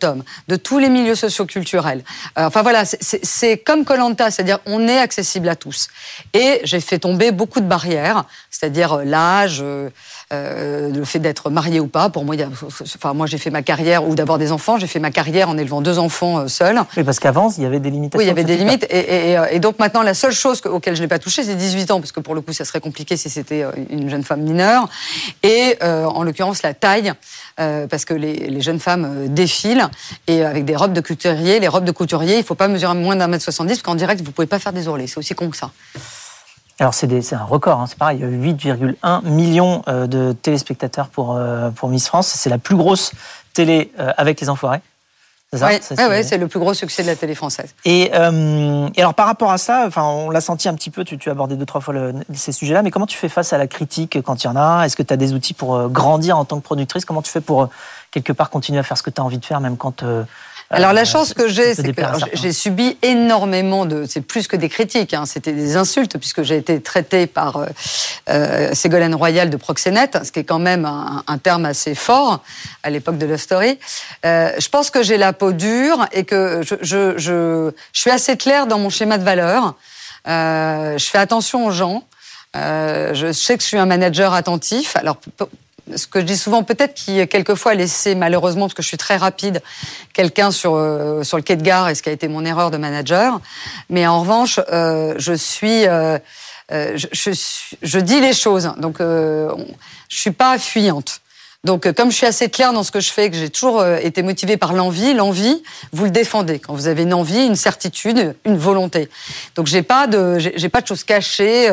[0.48, 2.04] de tous les milieux socioculturels.
[2.38, 5.88] Euh, enfin voilà, c'est comme Colanta, c'est-à-dire on est accessible à tous.
[6.35, 9.88] Et j'ai fait tomber beaucoup de barrières, c'est-à-dire euh, l'âge, euh,
[10.33, 12.09] euh, le fait d'être marié ou pas.
[12.09, 12.35] Pour moi,
[12.96, 14.78] enfin moi j'ai fait ma carrière ou d'avoir des enfants.
[14.78, 16.80] J'ai fait ma carrière en élevant deux enfants euh, seuls.
[16.96, 18.18] Oui, parce qu'avant il y avait des limitations.
[18.18, 18.87] Oui, il y avait des limites.
[18.90, 22.00] Et, et, donc maintenant, la seule chose auquel je n'ai pas touché, c'est 18 ans,
[22.00, 24.88] parce que pour le coup, ça serait compliqué si c'était une jeune femme mineure.
[25.42, 27.12] Et en l'occurrence, la taille.
[27.57, 29.88] Parce que les, les, jeunes femmes euh, défilent
[30.27, 31.61] et avec des robes de couturier.
[31.61, 34.23] Les robes de couturier, il faut pas mesurer moins d'un mètre 70 parce qu'en direct,
[34.23, 35.07] vous pouvez pas faire des ourlets.
[35.07, 35.70] C'est aussi con que ça.
[36.81, 41.38] Alors c'est un record, hein, c'est pareil, 8,1 millions euh, de téléspectateurs pour,
[41.77, 42.27] pour Miss France.
[42.27, 43.12] C'est la plus grosse
[43.53, 44.81] télé avec les enfoirés.
[45.62, 47.75] Oui, c'est le plus gros succès de la télé française.
[47.85, 51.05] Et, euh, et alors par rapport à ça, enfin, on l'a senti un petit peu,
[51.05, 51.94] tu, tu as abordé deux, trois fois
[52.33, 54.85] ces sujets-là, mais comment tu fais face à la critique quand il y en a?
[54.85, 57.05] Est-ce que tu as des outils pour euh, grandir en tant que productrice?
[57.05, 57.66] Comment tu fais pour, euh,
[58.14, 60.03] quelque part, continuer à faire ce que tu as envie de faire, même quand
[60.70, 64.68] alors la chance que j'ai, c'est que j'ai subi énormément de, c'est plus que des
[64.68, 67.66] critiques, hein, c'était des insultes puisque j'ai été traitée par euh,
[68.31, 72.42] euh, Ségolène Royal de proxénète, ce qui est quand même un, terme assez fort
[72.83, 73.79] à l'époque de Love Story.
[74.24, 78.11] Euh, je pense que j'ai la peau dure et que je, je, je, je, suis
[78.11, 79.74] assez claire dans mon schéma de valeur.
[80.27, 82.05] Euh, je fais attention aux gens.
[82.57, 84.96] Euh, je sais que je suis un manager attentif.
[84.96, 85.18] Alors
[85.94, 89.16] ce que je dis souvent, peut-être qui quelqueusement laissé malheureusement, parce que je suis très
[89.16, 89.62] rapide,
[90.12, 92.70] quelqu'un sur euh, sur le quai de gare, et ce qui a été mon erreur
[92.70, 93.40] de manager.
[93.90, 96.18] Mais en revanche, euh, je suis euh,
[96.73, 97.31] euh je, je,
[97.83, 99.57] je, dis les choses, donc je
[100.09, 101.20] suis pas fuyante.
[101.64, 104.22] Donc, comme je suis assez claire dans ce que je fais, que j'ai toujours été
[104.22, 106.59] motivée par l'envie, l'envie, vous le défendez.
[106.59, 109.09] Quand vous avez une envie, une certitude, une volonté.
[109.57, 111.70] Donc, j'ai pas de, j'ai pas de choses cachées.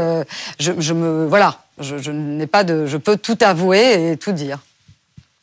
[0.60, 4.60] je, je me, voilà, je, n'ai pas de, je peux tout avouer et tout dire.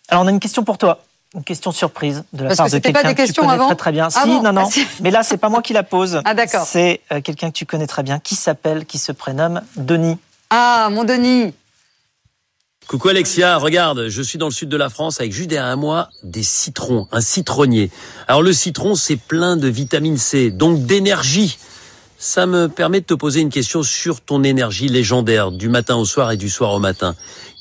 [0.08, 1.04] Alors on a une question pour toi.
[1.34, 4.08] Une question surprise de la part de quelqu'un que tu connais très, très bien.
[4.14, 4.68] Ah si, non, non.
[5.00, 6.22] Mais là, c'est pas moi qui la pose.
[6.24, 6.64] Ah d'accord.
[6.66, 10.16] C'est euh, quelqu'un que tu connais très bien, qui s'appelle, qui se prénomme Denis.
[10.48, 11.52] Ah, mon Denis.
[12.88, 16.08] Coucou Alexia, regarde, je suis dans le sud de la France avec juste derrière moi
[16.22, 17.90] des citrons, un citronnier.
[18.28, 21.58] Alors le citron, c'est plein de vitamine C, donc d'énergie.
[22.16, 26.06] Ça me permet de te poser une question sur ton énergie légendaire du matin au
[26.06, 27.14] soir et du soir au matin.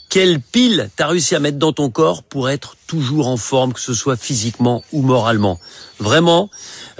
[0.08, 3.82] Quelle pile t'as réussi à mettre dans ton corps pour être toujours en forme, que
[3.82, 5.60] ce soit physiquement ou moralement?
[6.00, 6.50] Vraiment,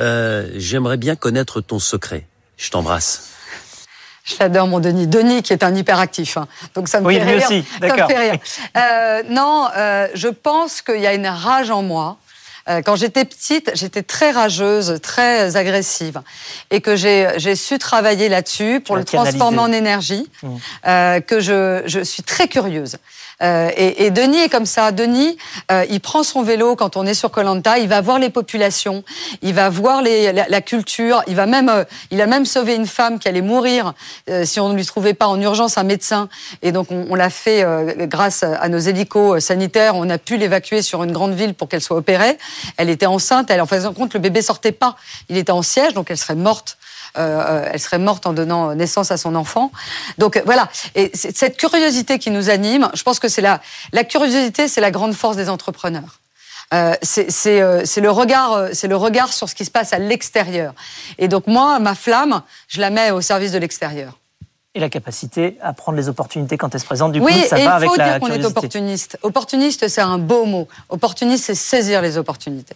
[0.02, 2.28] euh, j'aimerais bien connaître ton secret.
[2.58, 3.37] Je t'embrasse.
[4.28, 5.08] Je l'adore, mon Denis.
[5.08, 6.38] Denis, qui est un hyperactif.
[6.38, 6.48] Hein.
[6.76, 7.38] Donc ça me oui, fait rire.
[7.38, 7.66] Aussi.
[7.82, 8.40] Ça me fait rire.
[8.76, 12.18] Euh, non, euh, je pense qu'il y a une rage en moi
[12.70, 16.22] euh, quand j'étais petite, j'étais très rageuse, très agressive,
[16.70, 20.48] et que j'ai su travailler là-dessus pour le transformer en énergie, mmh.
[20.88, 22.98] euh, que je, je suis très curieuse.
[23.44, 24.92] Euh, et, et, Denis est comme ça.
[24.92, 25.38] Denis,
[25.72, 29.04] euh, il prend son vélo quand on est sur Colanta, il va voir les populations,
[29.44, 32.88] il va voir les, la, culture, il va même, euh, il a même sauvé une
[32.88, 33.94] femme qui allait mourir
[34.30, 36.30] euh, si on ne lui trouvait pas en urgence un médecin.
[36.64, 37.66] Et donc on, l'a fait
[38.08, 39.96] grâce à nos hélicos sanitaires.
[39.96, 42.38] On a pu l'évacuer sur une grande ville pour qu'elle soit opérée.
[42.78, 43.50] Elle était enceinte.
[43.50, 44.96] Elle, en faisant compte, le bébé sortait pas.
[45.30, 46.78] Il était en siège, donc elle serait morte
[47.18, 49.72] euh, elle serait morte en donnant naissance à son enfant.
[50.18, 53.62] Donc voilà, et cette curiosité qui nous anime, je pense que c'est la,
[53.94, 56.20] la curiosité, c'est la grande force des entrepreneurs.
[56.74, 60.00] Euh, c'est euh, le regard, euh, c'est le regard sur ce qui se passe à
[60.00, 60.74] l'extérieur.
[61.18, 64.20] Et donc moi, ma flamme, je la mets au service de l'extérieur.
[64.76, 67.14] Et la capacité à prendre les opportunités quand elles se présentent.
[67.14, 69.18] Du coup, ça va avec la Oui, il faut dire qu'on est opportuniste.
[69.24, 70.68] Opportuniste, c'est un beau mot.
[70.90, 72.76] Opportuniste, c'est saisir les opportunités.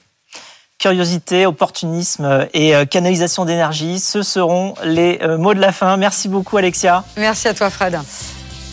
[0.82, 5.96] Curiosité, opportunisme et canalisation d'énergie, ce seront les mots de la fin.
[5.96, 7.04] Merci beaucoup Alexia.
[7.17, 8.00] Merci à toi Fred.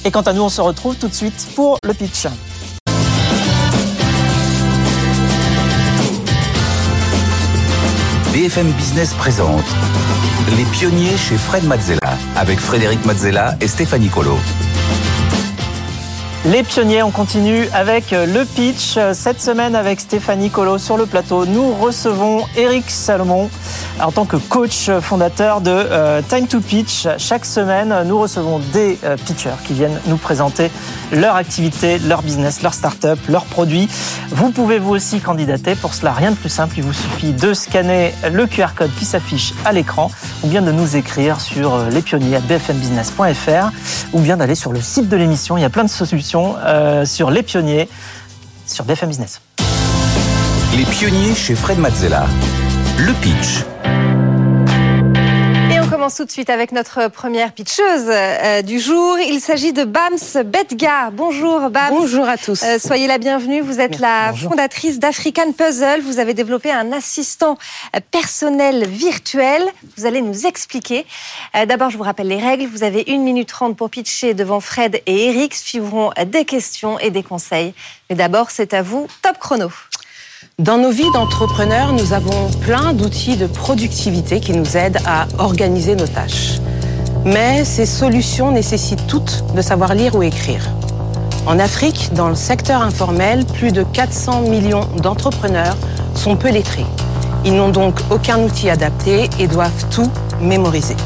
[0.07, 2.27] Et quant à nous, on se retrouve tout de suite pour le pitch.
[8.33, 9.64] BFM Business présente
[10.57, 14.38] Les pionniers chez Fred Mazzella avec Frédéric Mazzella et Stéphanie Colo.
[16.50, 18.98] Les pionniers, on continue avec le pitch.
[19.12, 23.50] Cette semaine avec Stéphanie Colo sur le plateau, nous recevons Eric Salomon
[24.00, 27.06] en tant que coach fondateur de euh, Time to Pitch.
[27.18, 30.70] Chaque semaine, nous recevons des euh, pitchers qui viennent nous présenter
[31.12, 33.88] leur activité, leur business, leur start-up, leurs produits.
[34.30, 35.74] Vous pouvez vous aussi candidater.
[35.74, 36.76] Pour cela, rien de plus simple.
[36.78, 40.11] Il vous suffit de scanner le QR code qui s'affiche à l'écran
[40.42, 43.70] ou bien de nous écrire sur euh, lespionniers@bfmbusiness.fr
[44.12, 45.58] ou bien d'aller sur le site de l'émission.
[45.58, 46.38] Il y a plein de solutions
[47.05, 47.88] sur les pionniers
[48.68, 49.40] sur BFM Business.
[50.77, 52.27] Les pionniers chez Fred Mazzella.
[52.98, 53.64] Le pitch
[56.09, 59.18] commence tout de suite avec notre première pitcheuse euh, du jour.
[59.18, 61.11] Il s'agit de Bams Betga.
[61.12, 61.90] Bonjour Bams.
[61.90, 62.62] Bonjour à tous.
[62.62, 63.61] Euh, soyez la bienvenue.
[63.61, 66.01] Vous êtes la fondatrice d'African Puzzle.
[66.01, 67.59] Vous avez développé un assistant
[67.94, 69.62] euh, personnel virtuel.
[69.99, 71.05] Vous allez nous expliquer.
[71.66, 72.64] D'abord, je vous rappelle les règles.
[72.64, 75.55] Vous avez une minute trente pour pitcher devant Fred et Eric.
[75.55, 77.75] Suivront des questions et des conseils.
[78.09, 79.09] Mais d'abord, c'est à vous.
[79.21, 79.68] Top chrono.
[80.61, 85.94] Dans nos vies d'entrepreneurs, nous avons plein d'outils de productivité qui nous aident à organiser
[85.94, 86.59] nos tâches.
[87.25, 90.68] Mais ces solutions nécessitent toutes de savoir lire ou écrire.
[91.47, 95.77] En Afrique, dans le secteur informel, plus de 400 millions d'entrepreneurs
[96.16, 96.87] sont peu lettrés.
[97.44, 100.97] Ils n'ont donc aucun outil adapté et doivent tout mémoriser.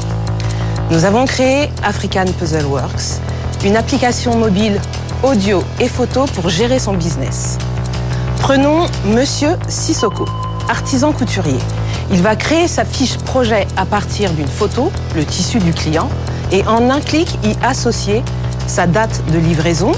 [0.89, 3.21] Nous avons créé African Puzzle Works,
[3.63, 4.81] une application mobile
[5.21, 7.59] audio et photo pour gérer son business.
[8.39, 10.25] Prenons Monsieur Sissoko,
[10.69, 11.57] artisan couturier.
[12.11, 16.09] Il va créer sa fiche projet à partir d'une photo, le tissu du client,
[16.51, 18.23] et en un clic y associer
[18.67, 19.91] sa date de livraison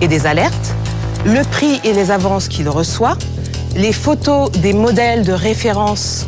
[0.00, 0.74] et des alertes,
[1.24, 3.16] le prix et les avances qu'il reçoit,
[3.76, 6.26] les photos des modèles de référence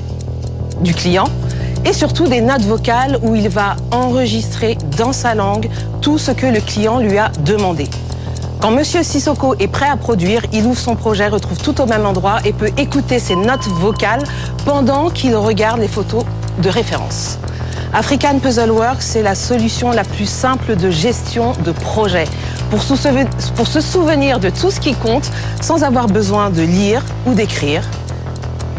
[0.81, 1.29] du client
[1.85, 5.68] et surtout des notes vocales où il va enregistrer dans sa langue
[6.00, 7.88] tout ce que le client lui a demandé.
[8.64, 12.07] Quand Monsieur Sissoko est prêt à produire, il ouvre son projet, retrouve tout au même
[12.07, 14.22] endroit et peut écouter ses notes vocales
[14.64, 16.24] pendant qu'il regarde les photos
[16.62, 17.38] de référence.
[17.92, 22.24] African Puzzle Works, c'est la solution la plus simple de gestion de projet.
[22.70, 27.83] Pour se souvenir de tout ce qui compte sans avoir besoin de lire ou d'écrire.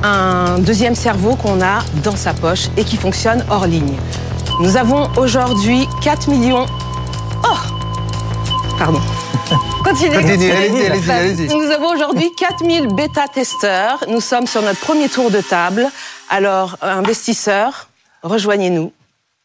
[0.01, 3.97] Un deuxième cerveau qu'on a dans sa poche et qui fonctionne hors ligne.
[4.61, 6.65] Nous avons aujourd'hui 4 millions...
[7.43, 7.57] Oh
[8.79, 9.01] Pardon.
[9.83, 10.17] Continuez.
[10.17, 11.47] allez-y, allez-y.
[11.55, 14.03] Nous avons aujourd'hui 4000 bêta-testeurs.
[14.07, 15.87] Nous sommes sur notre premier tour de table.
[16.29, 17.89] Alors, investisseurs,
[18.23, 18.91] rejoignez-nous.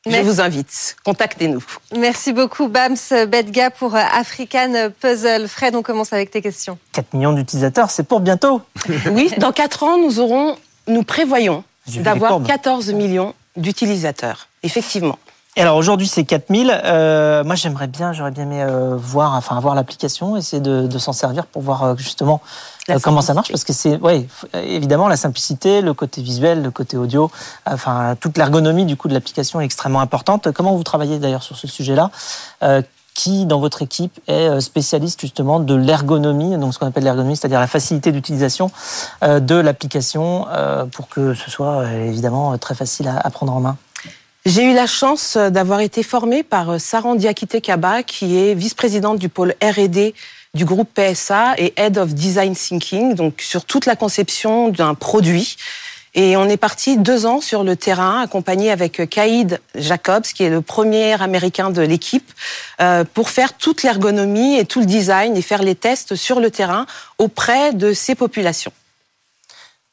[0.06, 1.62] Je vous invite, contactez-nous.
[1.94, 2.96] Merci beaucoup Bams
[3.28, 5.46] Bedga pour African Puzzle.
[5.46, 6.78] Fred, on commence avec tes questions.
[6.92, 8.62] 4 millions d'utilisateurs, c'est pour bientôt.
[9.12, 10.56] Oui, dans 4 ans, nous aurons,
[10.88, 15.18] nous prévoyons d'avoir 14 millions d'utilisateurs, effectivement.
[15.56, 16.70] Et alors aujourd'hui c'est 4000.
[16.84, 20.98] Euh, moi j'aimerais bien, j'aurais bien aimé euh, voir, enfin avoir l'application, essayer de, de
[20.98, 22.40] s'en servir pour voir euh, justement
[23.02, 26.96] comment ça marche, parce que c'est, oui, évidemment la simplicité, le côté visuel, le côté
[26.96, 27.30] audio,
[27.66, 30.52] enfin toute l'ergonomie du coup de l'application est extrêmement importante.
[30.52, 32.10] Comment vous travaillez d'ailleurs sur ce sujet-là
[33.12, 37.60] qui dans votre équipe est spécialiste justement de l'ergonomie, donc ce qu'on appelle l'ergonomie, c'est-à-dire
[37.60, 38.70] la facilité d'utilisation
[39.22, 40.46] de l'application
[40.92, 43.76] pour que ce soit évidemment très facile à prendre en main?
[44.46, 48.54] J'ai eu la chance euh, d'avoir été formée par euh, Saran Diakité Kaba, qui est
[48.54, 50.14] vice-présidente du pôle R&D
[50.54, 55.56] du groupe PSA et Head of Design Thinking, donc sur toute la conception d'un produit.
[56.14, 60.50] Et on est parti deux ans sur le terrain, accompagné avec Kaïd Jacobs, qui est
[60.50, 62.32] le premier américain de l'équipe,
[62.80, 66.50] euh, pour faire toute l'ergonomie et tout le design et faire les tests sur le
[66.50, 66.86] terrain
[67.18, 68.72] auprès de ces populations.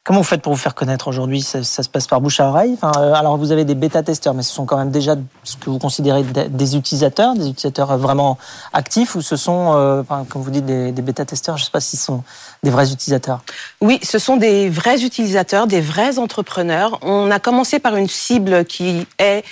[0.07, 1.41] Comment vous faites pour vous faire connaître aujourd'hui?
[1.41, 2.77] Ça, se passe par bouche à oreille?
[2.81, 5.79] Euh, Alors vous avez des bêta-testeurs, mais ce sont quand même déjà ce que vous
[5.79, 8.37] considérez des utilisateurs, des utilisateurs vraiment
[8.71, 11.57] actifs, ou ce sont, euh, comme vous dites, des, bêta-testeurs?
[11.57, 12.23] Je ne sais pas s'ils sont
[12.63, 13.41] des vrais utilisateurs.
[13.81, 16.99] Oui, ce sont des vrais utilisateurs, des vrais entrepreneurs.
[17.01, 19.43] On a commencé par une cible qui est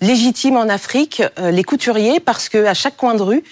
[0.00, 3.44] légitime en Afrique, euh, les couturiers, parce que à chaque coin de rue,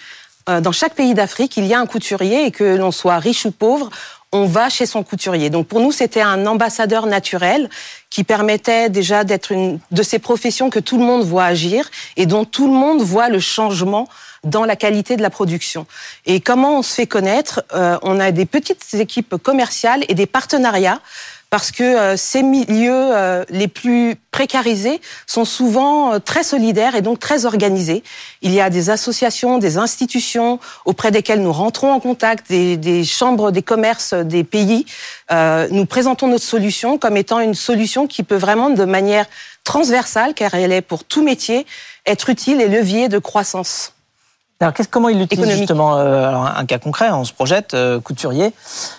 [0.48, 3.52] dans chaque pays d'Afrique, il y a un couturier et que l'on soit riche ou
[3.52, 3.88] pauvre,
[4.32, 5.50] on va chez son couturier.
[5.50, 7.68] Donc pour nous, c'était un ambassadeur naturel
[8.10, 12.26] qui permettait déjà d'être une de ces professions que tout le monde voit agir et
[12.26, 14.08] dont tout le monde voit le changement
[14.44, 15.86] dans la qualité de la production.
[16.26, 17.62] Et comment on se fait connaître?
[17.74, 21.00] Euh, On a des petites équipes commerciales et des partenariats
[21.50, 27.02] parce que euh, ces milieux euh, les plus précarisés sont souvent euh, très solidaires et
[27.02, 28.04] donc très organisés.
[28.40, 33.04] Il y a des associations, des institutions auprès desquelles nous rentrons en contact, des, des
[33.04, 34.86] chambres des commerces des pays.
[35.30, 39.26] nous présentons notre solution comme étant une solution qui peut vraiment de manière
[39.64, 41.66] transversale, car elle est pour tout métier,
[42.06, 43.92] être utile et levier de croissance.
[44.60, 48.52] Alors, comment ils l'utilisent justement euh, alors, Un cas concret, on se projette, euh, couturier.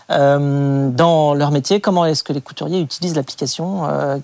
[0.10, 4.18] Euh, dans leur métier, comment est-ce que les couturiers utilisent l'application euh,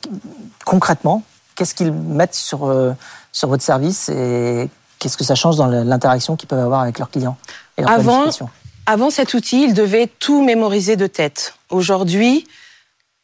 [0.65, 1.21] concrètement?
[1.56, 2.71] Qu'est-ce qu'ils mettent sur,
[3.32, 4.69] sur votre service et
[5.00, 7.36] qu'est-ce que ça change dans l'interaction qu'ils peuvent avoir avec leurs clients
[7.78, 8.26] et leur avant,
[8.86, 11.56] avant cet outil, ils devaient tout mémoriser de tête.
[11.71, 12.47] Aujourd'hui,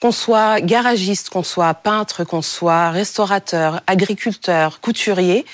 [0.02, 5.45] qu'on soit garagiste, qu'on soit peintre, qu'on soit restaurateur, agriculteur, couturier,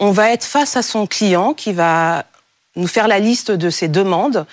[0.00, 2.24] on va être face à son client qui va
[2.76, 4.46] nous faire la liste de ses demandes.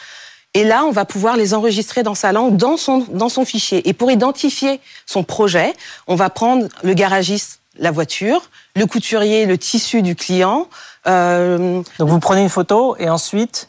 [0.54, 3.88] Et là, on va pouvoir les enregistrer dans sa langue, dans son, dans son fichier.
[3.90, 5.74] Et pour identifier son projet,
[6.08, 10.68] on va prendre le garagiste, la voiture, le couturier, le tissu du client.
[11.08, 11.82] Euh...
[12.00, 13.68] Donc vous prenez une photo et ensuite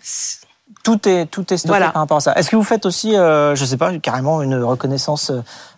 [0.86, 2.32] tout est tout est stocké par rapport à ça.
[2.34, 5.32] Est-ce que vous faites aussi, euh, je sais pas, carrément une reconnaissance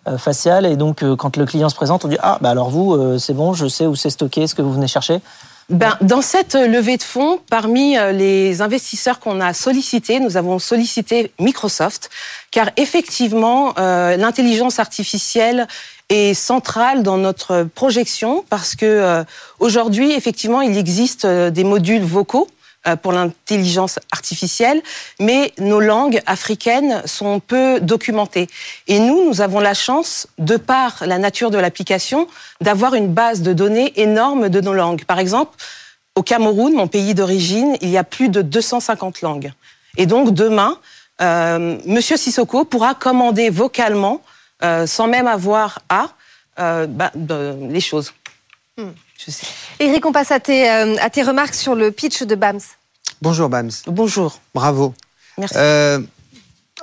[0.07, 2.69] euh, faciale et donc euh, quand le client se présente, on dit ah bah alors
[2.69, 5.21] vous c'est bon, je sais où c'est stocké, ce que vous venez chercher
[5.69, 10.57] ben, dans cette levée de fonds, parmi euh, les investisseurs qu'on a sollicités, nous avons
[10.57, 12.09] sollicité Microsoft,
[12.49, 15.67] car effectivement, euh, l'intelligence artificielle
[16.09, 19.23] est centrale dans notre projection, parce que euh,
[19.59, 22.58] aujourd'hui, effectivement, il existe des modules vocaux euh,
[23.01, 24.81] pour l'intelligence artificielle,
[25.19, 28.47] mais nos langues africaines sont peu documentées.
[28.87, 32.27] Et nous, nous avons la chance, de par la nature de l'application,
[32.61, 35.03] d'avoir une base de données énorme de nos langues.
[35.03, 35.57] Par exemple,
[36.15, 39.51] au Cameroun, mon pays d'origine, il y a plus de 250 langues.
[39.97, 40.77] Et donc demain,
[41.21, 44.21] euh, Monsieur Sissoko pourra commander vocalement,
[44.63, 46.09] euh, sans même avoir à,
[46.59, 48.13] euh, bah, les choses.
[48.77, 48.89] Hmm.
[49.79, 52.59] Eric, on passe à tes, euh, à tes remarques sur le pitch de BAMS.
[53.21, 53.71] Bonjour BAMS.
[53.87, 54.39] Bonjour.
[54.53, 54.93] Bravo.
[55.37, 55.55] Merci.
[55.57, 55.99] Euh,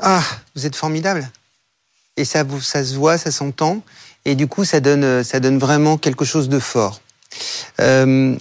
[0.01, 0.22] ah,
[0.55, 1.31] vous êtes formidable.
[2.16, 3.83] Et ça, ça se voit, ça s'entend.
[4.25, 7.01] Et du coup, ça donne, ça donne vraiment quelque chose de fort.
[7.81, 8.37] Euh,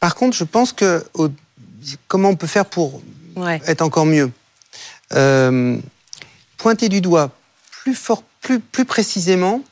[0.00, 1.04] par contre, je pense que
[2.08, 3.02] comment on peut faire pour
[3.66, 4.30] être encore mieux?
[6.56, 7.30] Pointer du doigt
[7.82, 9.62] plus fort, plus, plus précisément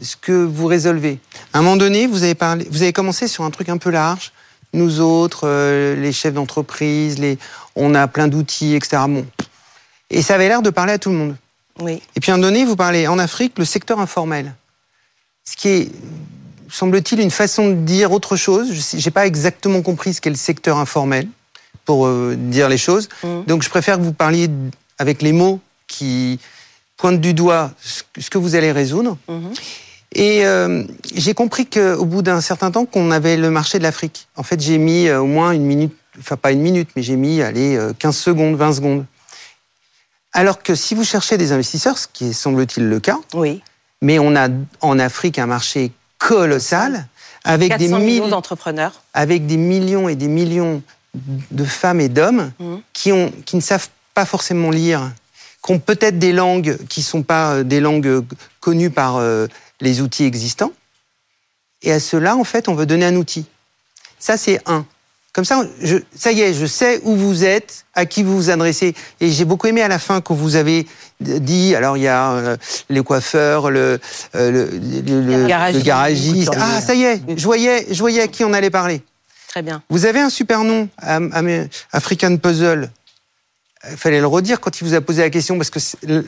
[0.00, 1.18] ce que vous résolvez.
[1.52, 3.90] À un moment donné, vous avez, parlé, vous avez commencé sur un truc un peu
[3.90, 4.32] large.
[4.72, 7.38] Nous autres, euh, les chefs d'entreprise, les...
[7.76, 9.02] on a plein d'outils, etc.
[9.06, 9.26] Bon.
[10.10, 11.36] Et ça avait l'air de parler à tout le monde.
[11.80, 12.02] Oui.
[12.16, 14.54] Et puis à un moment donné, vous parlez en Afrique, le secteur informel.
[15.44, 15.92] Ce qui est,
[16.70, 18.72] semble-t-il, une façon de dire autre chose.
[18.72, 21.28] Je n'ai pas exactement compris ce qu'est le secteur informel,
[21.84, 23.08] pour euh, dire les choses.
[23.22, 23.44] Mm.
[23.46, 24.48] Donc je préfère que vous parliez
[24.98, 26.38] avec les mots qui
[27.02, 29.18] pointent du doigt ce que vous allez résoudre.
[29.28, 29.60] Mm-hmm.
[30.14, 34.28] Et euh, j'ai compris qu'au bout d'un certain temps, qu'on avait le marché de l'Afrique.
[34.36, 37.16] En fait, j'ai mis euh, au moins une minute, enfin pas une minute, mais j'ai
[37.16, 39.04] mis, allez, 15 euh, secondes, 20 secondes.
[40.32, 43.62] Alors que si vous cherchez des investisseurs, ce qui est semble-t-il le cas, oui.
[44.00, 44.48] mais on a
[44.80, 47.08] en Afrique un marché colossal
[47.42, 50.84] avec des millions d'entrepreneurs, avec des millions et des millions
[51.50, 52.76] de femmes et d'hommes mmh.
[52.92, 55.10] qui, ont, qui ne savent pas forcément lire,
[55.64, 58.24] qui ont peut-être des langues qui ne sont pas des langues
[58.60, 59.22] connues par
[59.80, 60.72] les outils existants.
[61.82, 63.46] Et à cela, en fait, on veut donner un outil.
[64.18, 64.86] Ça, c'est un.
[65.32, 68.50] Comme ça, je, ça y est, je sais où vous êtes, à qui vous vous
[68.50, 68.94] adressez.
[69.18, 70.86] Et j'ai beaucoup aimé à la fin quand vous avez
[71.20, 72.56] dit, alors il y a euh,
[72.90, 73.98] les coiffeurs, le,
[74.34, 75.46] euh, le,
[75.82, 76.50] garagiste.
[76.54, 79.00] Ah, ça y est, je voyais, je voyais à qui on allait parler.
[79.48, 79.82] Très bien.
[79.88, 80.88] Vous avez un super nom,
[81.92, 82.90] African Puzzle.
[83.90, 85.78] Il fallait le redire quand il vous a posé la question, parce que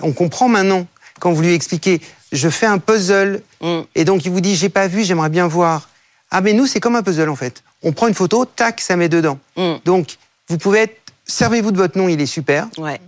[0.02, 0.86] on comprend maintenant
[1.20, 2.00] quand vous lui expliquez
[2.34, 3.80] je fais un puzzle, mm.
[3.94, 5.88] et donc il vous dit, j'ai pas vu, j'aimerais bien voir.
[6.30, 7.62] Ah, mais nous, c'est comme un puzzle, en fait.
[7.82, 9.38] On prend une photo, tac, ça met dedans.
[9.56, 9.74] Mm.
[9.84, 10.16] Donc,
[10.48, 12.66] vous pouvez être, servez-vous de votre nom, il est super.
[12.76, 13.00] Ouais.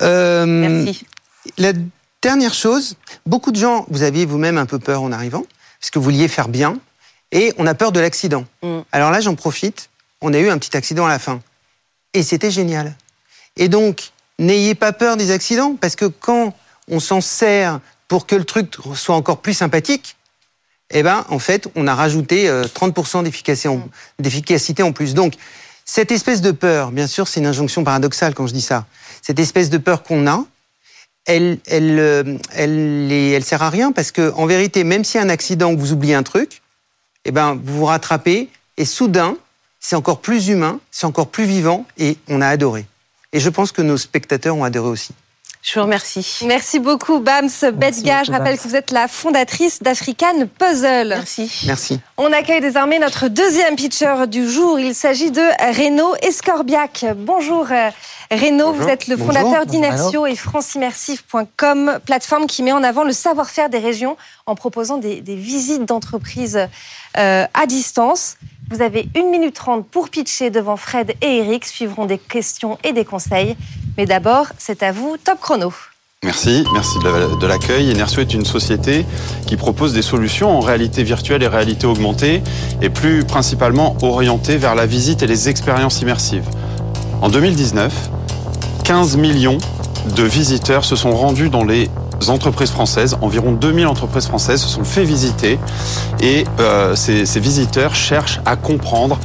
[0.00, 1.06] Euh, Merci.
[1.56, 1.72] La
[2.20, 5.44] dernière chose, beaucoup de gens, vous aviez vous-même un peu peur en arrivant,
[5.80, 6.78] parce que vous vouliez faire bien,
[7.32, 8.44] et on a peur de l'accident.
[8.62, 8.80] Mm.
[8.92, 9.88] Alors là, j'en profite,
[10.20, 11.40] on a eu un petit accident à la fin.
[12.12, 12.96] Et c'était génial.
[13.56, 16.54] Et donc, n'ayez pas peur des accidents, parce que quand
[16.88, 20.16] on s'en sert pour que le truc soit encore plus sympathique,
[20.90, 23.78] eh ben, en fait, on a rajouté 30% euh,
[24.18, 25.14] d'efficacité en plus.
[25.14, 25.34] Donc,
[25.84, 28.86] cette espèce de peur, bien sûr, c'est une injonction paradoxale quand je dis ça.
[29.22, 30.44] Cette espèce de peur qu'on a,
[31.26, 35.28] elle, elle, euh, elle, elle, sert à rien parce que, en vérité, même a un
[35.28, 36.62] accident, vous oubliez un truc,
[37.24, 39.36] eh ben, vous vous rattrapez et soudain,
[39.78, 42.86] c'est encore plus humain, c'est encore plus vivant et on a adoré.
[43.32, 45.12] Et je pense que nos spectateurs ont adoré aussi.
[45.62, 46.38] Je vous remercie.
[46.46, 48.24] Merci beaucoup, Bams Betga.
[48.24, 51.08] Je rappelle que vous êtes la fondatrice d'African Puzzle.
[51.10, 51.50] Merci.
[51.66, 52.00] Merci.
[52.16, 54.80] On accueille désormais notre deuxième pitcher du jour.
[54.80, 57.04] Il s'agit de Renaud Escorbiac.
[57.14, 57.66] Bonjour.
[57.70, 57.90] euh,
[58.30, 59.34] Renaud, vous êtes le Bonjour.
[59.34, 64.16] fondateur d'Inertio et franceimmersif.com, plateforme qui met en avant le savoir-faire des régions
[64.46, 66.58] en proposant des, des visites d'entreprises
[67.18, 68.36] euh, à distance.
[68.70, 71.64] Vous avez une minute trente pour pitcher devant Fred et Eric.
[71.64, 73.56] Suivront des questions et des conseils.
[73.98, 75.72] Mais d'abord, c'est à vous, top chrono.
[76.22, 77.90] Merci, merci de la- de l'accueil.
[77.90, 79.04] Enersio est une société
[79.46, 82.42] qui propose des solutions en réalité virtuelle et réalité augmentée,
[82.82, 86.44] et plus principalement orientées vers la visite et les expériences immersives.
[87.22, 87.92] En 2019,
[88.84, 89.58] 15 millions
[90.14, 91.88] de visiteurs se sont rendus dans les
[92.28, 93.16] entreprises françaises.
[93.22, 95.58] Environ 2000 entreprises françaises se sont fait visiter,
[96.20, 99.18] et euh, ces, visiteurs cherchent à comprendre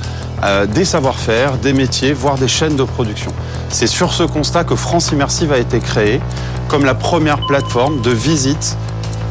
[0.44, 3.32] euh, des savoir-faire, des métiers, voire des chaînes de production.
[3.70, 6.22] C'est sur ce constat que France Immersive a été créée
[6.68, 8.78] comme la première plateforme de visite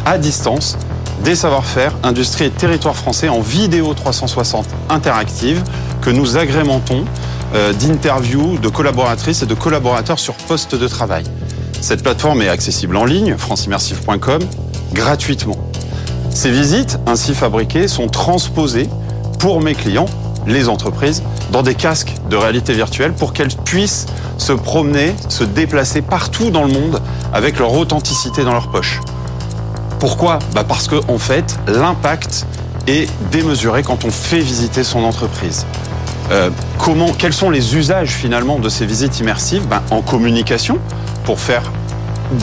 [0.04, 0.76] à distance
[1.22, 5.62] des savoir-faire, industrie et territoire français en vidéo 360 interactive
[6.02, 7.04] que nous agrémentons
[7.54, 11.24] euh, d'interviews de collaboratrices et de collaborateurs sur poste de travail.
[11.84, 14.40] Cette plateforme est accessible en ligne, franceimmersive.com,
[14.94, 15.58] gratuitement.
[16.30, 18.88] Ces visites, ainsi fabriquées, sont transposées
[19.38, 20.06] pour mes clients,
[20.46, 21.22] les entreprises,
[21.52, 24.06] dans des casques de réalité virtuelle pour qu'elles puissent
[24.38, 27.02] se promener, se déplacer partout dans le monde
[27.34, 29.02] avec leur authenticité dans leur poche.
[29.98, 30.38] Pourquoi?
[30.54, 32.46] Bah Parce que en fait, l'impact
[32.86, 35.66] est démesuré quand on fait visiter son entreprise.
[36.30, 39.66] Euh, comment, quels sont les usages finalement de ces visites immersives?
[39.68, 40.78] Ben, En communication,
[41.24, 41.62] pour faire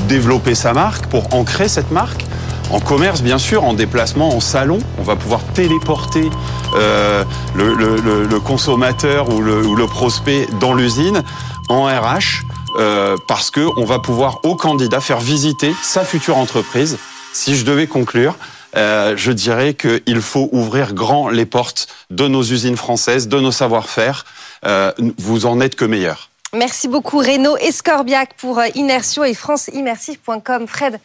[0.08, 2.26] développer sa marque, pour ancrer cette marque.
[2.72, 6.30] En commerce, bien sûr, en déplacement, en salon, on va pouvoir téléporter
[6.76, 7.24] euh,
[7.56, 11.24] le, consommateur ou le, ou le prospect dans l'usine
[11.68, 12.44] en RH,
[12.80, 16.98] euh, parce que on va pouvoir au candidat faire visiter sa future entreprise.
[17.34, 18.36] Si je devais conclure,
[18.78, 23.52] euh, je dirais qu'il faut ouvrir grand les portes de nos usines françaises, de nos
[23.52, 24.26] savoir-faire.
[24.66, 26.31] Euh, vous en êtes que meilleurs.
[26.56, 30.68] Merci beaucoup, Renaud Escorbiac pour euh, Inertio et franceimmersif.com.
[30.68, 31.00] Fred,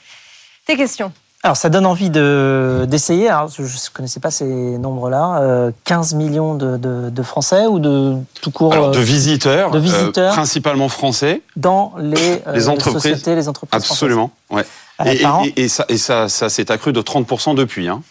[0.66, 1.12] tes questions.
[1.44, 3.28] Alors, ça donne envie de- d'essayer.
[3.28, 5.38] Alors, je ne connaissais pas ces nombres-là.
[5.42, 9.70] Euh, 15 millions de, de- de Français ou de tout court Alors, de euh, visiteurs,
[9.70, 10.32] de visiteurs.
[10.32, 13.02] euh, principalement français, dans les, euh, les entreprises.
[13.12, 14.32] sociétés, les entreprises absolument.
[14.50, 14.64] Ouais.
[14.98, 15.14] françaises.
[15.14, 15.44] Et, Euh, par an.
[15.44, 17.86] et- et ça, et ça, ça s'est accru de 30% depuis.
[17.86, 18.02] Hein.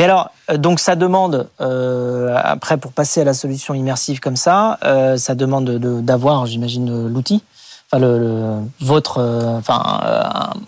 [0.00, 4.34] Mais alors, euh, donc ça demande, euh, après pour passer à la solution immersive comme
[4.36, 7.42] ça, euh, ça demande de- d'avoir, j'imagine, euh, l'outil,
[7.92, 9.82] enfin le, le- votre, euh, enfin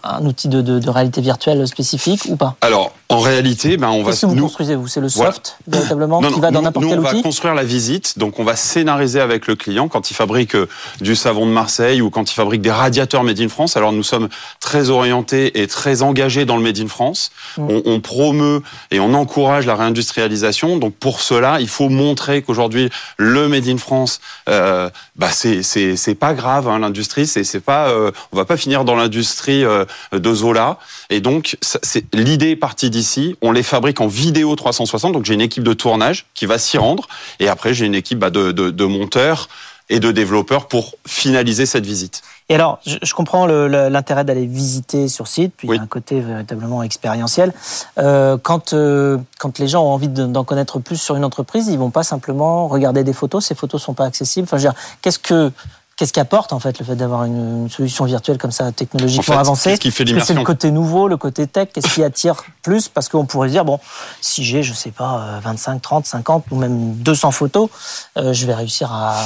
[0.05, 2.57] un, outil de, de- de réalité virtuelle spécifique ou pas?
[2.61, 4.89] Alors, en réalité, ben, on va vous nous, construisez vous?
[4.89, 5.33] C'est le Voilà.
[5.33, 8.19] soft véritablement Non, qui va dans n'importe nous, quel on va outil construire la visite,
[8.19, 10.69] donc on va scénariser avec le client quand il fabrique euh,
[11.01, 13.77] du savon de Marseille ou quand il fabrique des radiateurs Made in France.
[13.77, 14.29] Alors nous sommes
[14.61, 17.31] très orientés et très engagés dans le Made in France.
[17.59, 17.67] Mm.
[17.69, 20.77] On, on promeut et on encourage la réindustrialisation.
[20.79, 25.97] Donc pour cela, il faut montrer qu'aujourd'hui le Made in France, euh, bah c'est c'est
[25.97, 26.69] c'est pas grave.
[26.69, 30.79] Hein, L'industrie, c'est c'est pas, euh, on va pas finir dans l'industrie euh, de Zola.
[31.11, 33.37] Et donc c'est l'idée est partie d'ici.
[33.43, 35.13] On les fabrique en vidéo 360.
[35.13, 37.09] Donc j'ai une équipe de tournage qui va s'y rendre.
[37.41, 39.49] Et après j'ai une équipe bah, de, de, de monteurs
[39.89, 42.23] et de développeurs pour finaliser cette visite.
[42.49, 45.79] Et alors, je, je comprends l'intérêt d'aller visiter sur site, puis il y Oui.
[45.79, 47.53] a un côté véritablement expérientiel.
[47.99, 51.69] Euh, quand, euh, quand les gens ont envie de- d'en connaître plus sur une entreprise,
[51.69, 53.45] ils vont pas simplement regarder des photos.
[53.45, 54.45] Ces photos sont pas accessibles.
[54.45, 55.51] Enfin, je veux dire, qu'est-ce que
[55.97, 59.41] qu'est-ce qu'apporte en fait le fait d'avoir une, solution virtuelle comme ça, technologiquement En fait,
[59.41, 61.69] avancée qu'est-ce qui fait que C'est le l'immersion côté nouveau, le côté tech.
[61.73, 63.79] Qu'est-ce qui attire plus Parce qu'on pourrait dire bon,
[64.21, 67.69] si j'ai, je sais pas, euh, 25, 30, 50 ou même 200 photos,
[68.17, 69.17] euh, je vais réussir à,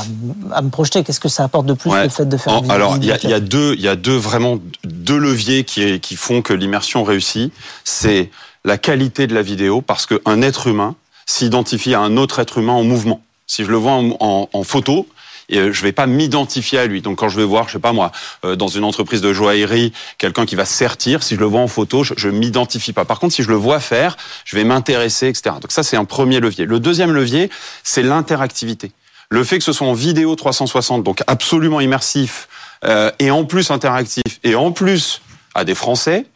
[0.53, 1.03] à me projeter.
[1.05, 2.03] Qu'est-ce que ça apporte de plus Ouais.
[2.05, 3.97] le fait de faire En- une alors, il y a, y deux, il y a
[3.97, 7.53] deux vraiment deux leviers qui, qui font que l'immersion réussit.
[7.85, 8.31] C'est
[8.65, 10.95] la qualité de la vidéo, parce qu'un être humain
[11.27, 13.21] s'identifie à un autre être humain en mouvement.
[13.47, 15.07] Si je le vois en, en- en photo,
[15.49, 17.03] et euh, je vais pas m'identifier à lui.
[17.03, 18.13] Donc quand je vais voir, je sais pas moi,
[18.45, 21.69] euh, dans une entreprise de joaillerie, quelqu'un qui va sertir, si je le vois en
[21.69, 23.05] photo, je, je m'identifie pas.
[23.05, 25.57] Par contre, si je le vois faire, je vais m'intéresser, etc.
[25.61, 26.65] Donc ça, c'est un premier levier.
[26.65, 27.51] Le deuxième levier,
[27.83, 28.93] c'est l'interactivité.
[29.29, 32.49] Le fait que ce soit en vidéo 360, donc absolument immersif,
[32.85, 35.21] euh, et en plus interactif, et en plus
[35.55, 36.27] à des Français,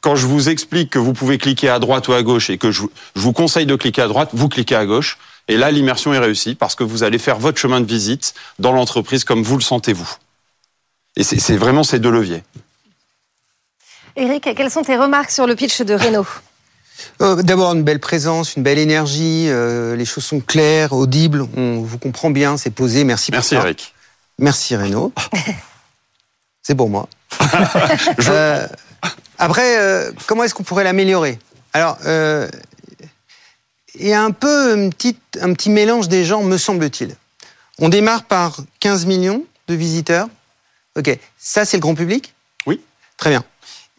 [0.00, 2.70] quand je vous explique que vous pouvez cliquer à droite ou à gauche et que
[2.70, 2.82] je,
[3.16, 5.18] je vous conseille de cliquer à droite, vous cliquez à gauche.
[5.48, 8.72] Et là, l'immersion est réussie parce que vous allez faire votre chemin de visite dans
[8.72, 10.10] l'entreprise comme vous le sentez vous.
[11.16, 12.44] Et c'est vraiment ces deux leviers.
[14.14, 16.26] Eric, quelles sont tes remarques sur le pitch de Renault?
[17.20, 21.80] Euh, D'abord, une belle présence, une belle énergie, euh, les choses sont claires, audibles, on
[21.80, 23.66] vous comprend bien, c'est posé, merci, Merci pour ça.
[23.66, 23.94] Eric.
[24.38, 25.12] Merci Renaud.
[26.62, 27.08] c'est pour moi.
[28.28, 28.66] Euh,
[29.38, 31.38] après, euh, comment est-ce qu'on pourrait l'améliorer?
[31.72, 31.96] Alors,
[33.98, 37.14] il y a un peu un petit, un petit mélange des gens, me semble-t-il.
[37.78, 40.28] On démarre par 15 millions de visiteurs.
[40.96, 42.34] Ok, ça c'est le grand public?
[42.66, 42.80] Oui.
[43.16, 43.44] Très bien.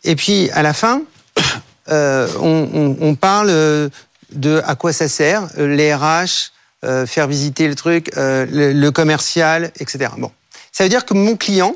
[0.03, 1.01] Et puis à la fin,
[1.89, 3.89] euh, on, on- on parle euh,
[4.31, 6.51] de à quoi ça sert, euh, les RH,
[6.83, 10.11] euh, faire visiter le truc, euh, le, le commercial, etc.
[10.17, 10.31] Bon,
[10.71, 11.75] ça veut dire que mon client,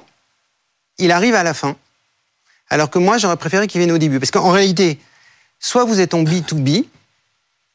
[0.98, 1.76] il arrive à la fin,
[2.70, 5.00] alors que moi j'aurais préféré qu'il vienne au début, parce qu'en réalité,
[5.60, 6.86] soit vous êtes en B2B,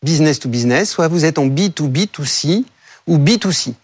[0.03, 2.65] business to business, soit vous êtes en B2B2C
[3.07, 3.75] ou B2C.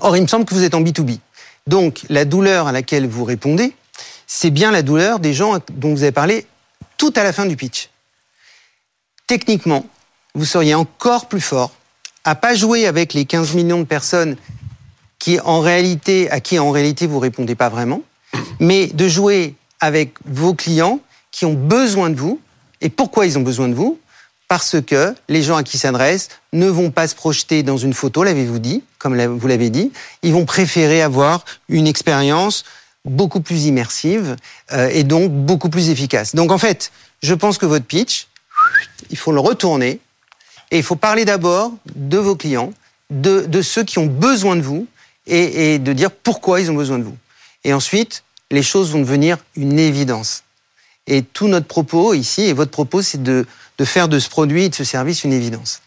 [0.00, 1.18] Or, il me semble que vous êtes en B2B.
[1.66, 3.74] Donc, la douleur à laquelle vous répondez,
[4.26, 6.46] c'est bien la douleur des gens dont vous avez parlé
[6.98, 7.90] tout à la fin du pitch.
[9.26, 9.86] Techniquement,
[10.34, 11.72] vous seriez encore plus fort
[12.24, 14.36] à pas jouer avec les 15 millions de personnes
[15.18, 18.02] qui, en réalité, à qui en réalité vous répondez pas vraiment,
[18.60, 22.40] mais de jouer avec vos clients qui ont besoin de vous.
[22.80, 23.98] Et pourquoi ils ont besoin de vous?
[24.54, 28.22] Parce que les gens à qui s'adressent ne vont pas se projeter dans une photo,
[28.22, 29.90] l'avez-vous dit, comme vous l'avez dit.
[30.22, 32.62] Ils vont préférer avoir une expérience
[33.04, 34.36] beaucoup plus immersive
[34.70, 36.36] euh, et donc beaucoup plus efficace.
[36.36, 38.28] Donc en fait, je pense que votre pitch,
[39.10, 39.98] il faut le retourner
[40.70, 42.72] et il faut parler d'abord de vos clients,
[43.10, 44.86] de, ceux qui ont besoin de vous
[45.26, 47.16] et de dire pourquoi ils ont besoin de vous.
[47.64, 50.44] Et ensuite, les choses vont devenir une évidence.
[51.06, 53.46] Et tout notre propos ici, et votre propos, c'est de,
[53.78, 55.80] de faire de ce produit et de ce service une évidence.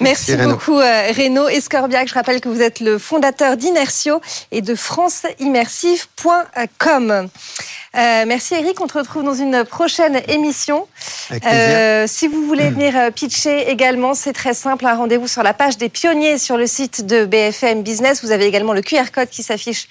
[0.00, 2.08] Merci beaucoup euh, Renaud Escorbiac.
[2.08, 4.20] Je rappelle que vous êtes le fondateur d'Inertio
[4.50, 7.28] et de franceimmersive.com.
[7.96, 10.88] Euh, merci Eric, on te retrouve dans une prochaine émission.
[11.46, 15.54] Euh, si vous voulez venir euh, pitcher également, c'est très simple, un rendez-vous sur la
[15.54, 18.24] page des pionniers sur le site de BFM Business.
[18.24, 19.86] Vous avez également le QR code qui s'affiche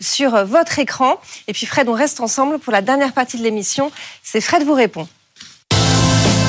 [0.00, 1.20] sur votre écran.
[1.46, 3.92] Et puis Fred, on reste ensemble pour la dernière partie de l'émission.
[4.24, 5.06] C'est Fred vous répond.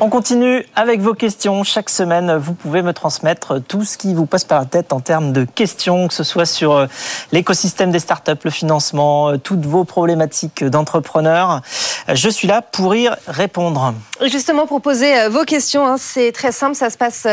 [0.00, 1.64] On continue avec vos questions.
[1.64, 5.00] Chaque semaine, vous pouvez me transmettre tout ce qui vous passe par la tête en
[5.00, 6.86] termes de questions, que ce soit sur euh,
[7.32, 11.62] l'écosystème des startups, le financement, euh, toutes vos problématiques d'entrepreneurs.
[12.08, 13.92] Euh, Je suis là pour y répondre.
[14.26, 16.76] Justement, pour poser euh, vos questions, hein, c'est très simple.
[16.76, 17.26] Ça se passe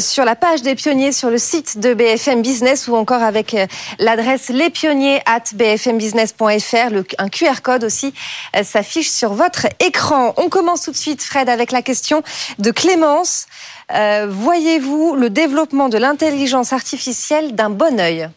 [0.00, 3.54] sur la page des pionniers sur le site de BFM Business ou encore avec
[3.98, 6.90] l'adresse lespionniers at bfmbusiness.fr.
[6.90, 8.14] Le- Un QR code aussi
[8.62, 10.32] s'affiche sur votre écran.
[10.38, 11.97] On commence tout de suite, Fred, avec la question
[12.58, 13.46] de Clémence.
[13.92, 18.28] Euh, Voyez-vous le développement de l'intelligence artificielle d'un bon œil?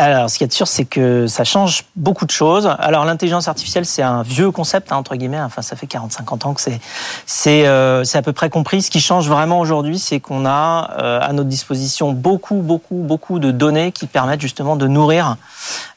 [0.00, 2.70] Alors, ce qui est sûr, c'est que ça change beaucoup de choses.
[2.78, 5.40] Alors, l'intelligence artificielle, c'est un vieux concept, hein, entre guillemets.
[5.40, 6.80] Enfin, ça fait 40-50 ans que c'est
[7.26, 8.80] c'est euh, à peu près compris.
[8.80, 13.40] Ce qui change vraiment aujourd'hui, c'est qu'on a euh, à notre disposition beaucoup, beaucoup, beaucoup
[13.40, 15.36] de données qui permettent justement de nourrir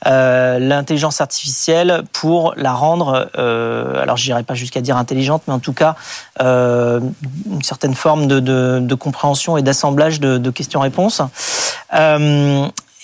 [0.08, 5.54] euh, l'intelligence artificielle pour la rendre, euh, alors je dirais pas jusqu'à dire intelligente, mais
[5.54, 5.96] en tout cas
[6.42, 7.00] euh,
[7.46, 11.22] une certaine forme de, de, de compréhension et d'assemblage de, de questions-réponses.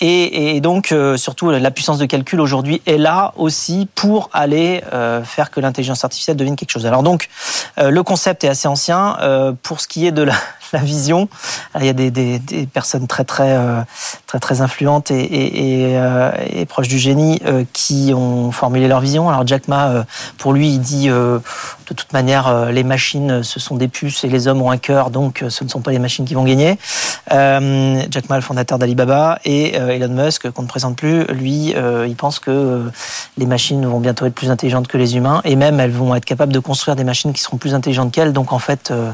[0.00, 4.82] Et, et donc, euh, surtout, la puissance de calcul aujourd'hui est là aussi pour aller
[4.92, 6.86] euh, faire que l'intelligence artificielle devienne quelque chose.
[6.86, 7.28] Alors donc,
[7.78, 9.16] euh, le concept est assez ancien.
[9.20, 10.34] Euh, pour ce qui est de la,
[10.72, 11.28] la vision,
[11.78, 13.80] il y a des, des, des personnes très très euh,
[14.26, 18.88] très très influentes et, et, et, euh, et proches du génie euh, qui ont formulé
[18.88, 19.28] leur vision.
[19.28, 20.04] Alors Jack Ma, euh,
[20.38, 21.38] pour lui, il dit euh,
[21.88, 24.76] de toute manière, euh, les machines, ce sont des puces et les hommes ont un
[24.76, 26.78] cœur, donc euh, ce ne sont pas les machines qui vont gagner.
[27.32, 31.74] Euh, Jack Ma, le fondateur d'Alibaba, et euh, Elon Musk, qu'on ne présente plus, lui,
[31.74, 32.90] euh, il pense que euh,
[33.38, 36.26] les machines vont bientôt être plus intelligentes que les humains, et même elles vont être
[36.26, 38.32] capables de construire des machines qui seront plus intelligentes qu'elles.
[38.32, 39.10] Donc en fait, euh,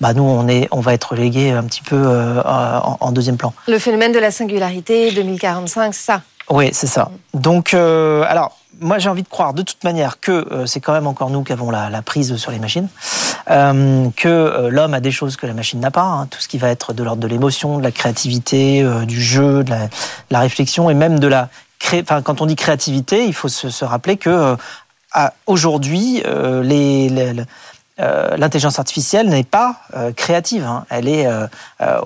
[0.00, 3.36] bah, nous, on, est, on va être relégués un petit peu euh, en, en deuxième
[3.36, 3.52] plan.
[3.68, 6.22] Le phénomène de la singularité 2045, c'est ça?
[6.50, 7.10] Oui, c'est ça.
[7.32, 10.92] Donc, euh, alors, moi, j'ai envie de croire de toute manière que euh, c'est quand
[10.92, 12.88] même encore nous qui avons la, la prise sur les machines,
[13.50, 16.58] euh, que l'homme a des choses que la machine n'a pas, hein, tout ce qui
[16.58, 19.90] va être de l'ordre de l'émotion, de la créativité, du jeu, de la, de
[20.30, 22.00] la réflexion et même de la cré...
[22.02, 24.56] enfin, quand on dit créativité, il faut se, se rappeler que
[25.46, 26.22] aujourd'hui,
[26.62, 27.44] les, les- le-
[27.98, 30.84] l'intelligence artificielle n'est pas euh, créative, hein.
[30.90, 31.46] elle est euh, euh,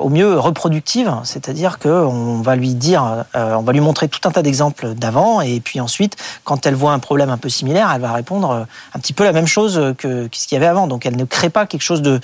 [0.01, 4.31] au mieux reproductive, c'est-à-dire qu'on va lui dire, euh, on va lui montrer tout un
[4.31, 8.01] tas d'exemples d'avant, et puis ensuite, quand elle voit un problème un peu similaire, elle
[8.01, 8.65] va répondre euh,
[8.95, 10.87] un petit peu la même chose que, ce qu'il y avait avant.
[10.87, 12.21] Donc elle ne crée pas quelque chose de,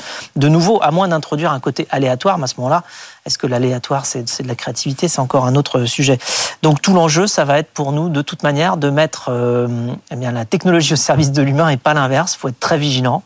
[0.49, 2.39] nouveau, à moins d'introduire un côté aléatoire.
[2.39, 2.83] Mais à ce moment-là,
[3.27, 5.09] est-ce que l'aléatoire, c'est de la créativité?
[5.09, 6.19] C'est encore un autre sujet.
[6.63, 9.69] Donc tout l'enjeu, ça va être pour nous, de toute manière, de mettre euh,
[10.11, 12.35] eh bien, la technologie au service de l'humain et pas l'inverse.
[12.35, 13.23] Il faut être très vigilant.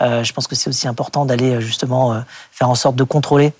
[0.00, 2.20] Euh, je pense que c'est aussi important d'aller euh, justement euh,
[2.50, 3.52] faire en sorte de contrôler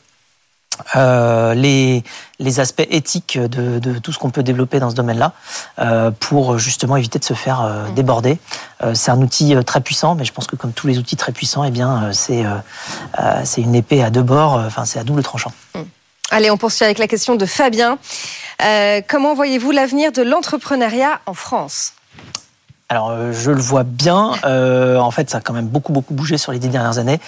[0.96, 2.02] euh, les,
[2.38, 5.32] les aspects éthiques de, de tout ce qu'on peut développer dans ce domaine-là
[5.78, 7.94] euh, pour justement éviter de se faire euh, mm.
[7.94, 8.38] déborder.
[8.94, 11.62] C'est un outil très puissant, mais je pense que comme tous les outils très puissants,
[11.62, 12.44] eh bien c'est
[13.44, 14.54] c'est une épée à deux bords.
[14.54, 15.52] Enfin, c'est à double tranchant.
[15.76, 15.80] Mm.
[16.32, 17.98] Allez, on poursuit avec la question de Fabien.
[19.08, 21.92] comment voyez-vous l'avenir de l'entrepreneuriat en France?
[22.93, 24.32] Alors, euh, je le vois bien.
[24.45, 27.20] Euh, en fait, ça a quand même beaucoup, beaucoup bougé sur les dix dernières années.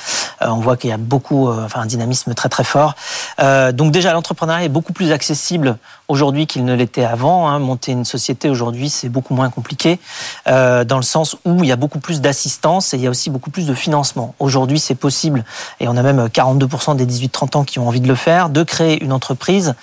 [0.43, 2.95] Euh, on voit qu'il y a beaucoup, enfin, un dynamisme très, très fort.
[3.73, 7.49] donc, déjà, l'entrepreneuriat est beaucoup plus accessible aujourd'hui qu'il ne l'était avant.
[7.49, 7.61] Hein.
[7.61, 9.99] Monter une société aujourd'hui, c'est beaucoup moins compliqué,
[10.47, 13.31] dans le sens où il y a beaucoup plus d'assistance et il y a aussi
[13.31, 14.35] beaucoup plus de financement.
[14.41, 15.45] Aujourd'hui, c'est possible,
[15.81, 18.62] et on a même 42% des 18-30 ans qui ont envie de le faire, de
[18.65, 19.75] créer une entreprise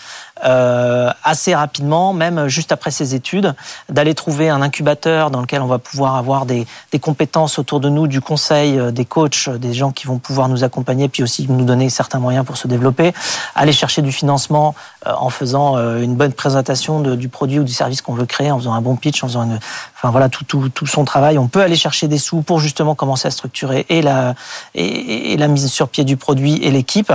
[0.44, 3.54] euh, assez rapidement, même juste après ses études,
[3.90, 6.66] d'aller trouver un incubateur dans lequel on va pouvoir avoir des,
[7.00, 10.64] compétences autour de nous, du conseil, euh, des coachs, des gens qui vont pouvoir nous
[10.64, 13.14] accompagner, puis aussi nous donner certains moyens pour se développer,
[13.56, 14.74] aller chercher du financement
[15.06, 18.58] euh, en faisant une bonne présentation du produit ou du service qu'on veut créer, en
[18.58, 19.60] faisant un bon pitch, en faisant une,
[19.96, 21.38] enfin voilà tout, son travail.
[21.38, 24.34] On peut aller chercher des sous pour justement commencer à structurer et la,
[24.74, 27.14] et, la mise sur pied du produit et l'équipe.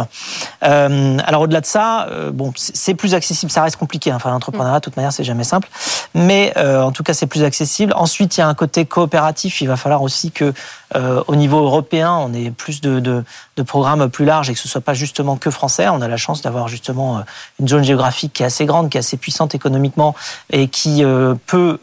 [0.63, 3.51] Euh, alors au-delà de ça, bon, c'est plus accessible.
[3.51, 4.11] Ça reste compliqué.
[4.11, 4.17] Hein.
[4.17, 5.69] Enfin, l'entrepreneuriat, de toute manière, c'est jamais simple.
[6.15, 7.93] Mais euh, en tout cas, c'est plus accessible.
[7.97, 9.61] Ensuite, il y a un côté coopératif.
[9.61, 10.53] Il va falloir aussi que,
[10.95, 13.25] euh, au niveau européen, on ait plus de,
[13.67, 15.89] programmes plus larges et que ce soit pas justement que français.
[15.89, 17.21] On a la chance d'avoir justement euh,
[17.59, 20.15] une zone géographique qui est assez grande, qui est assez puissante économiquement
[20.51, 21.79] et qui euh, peut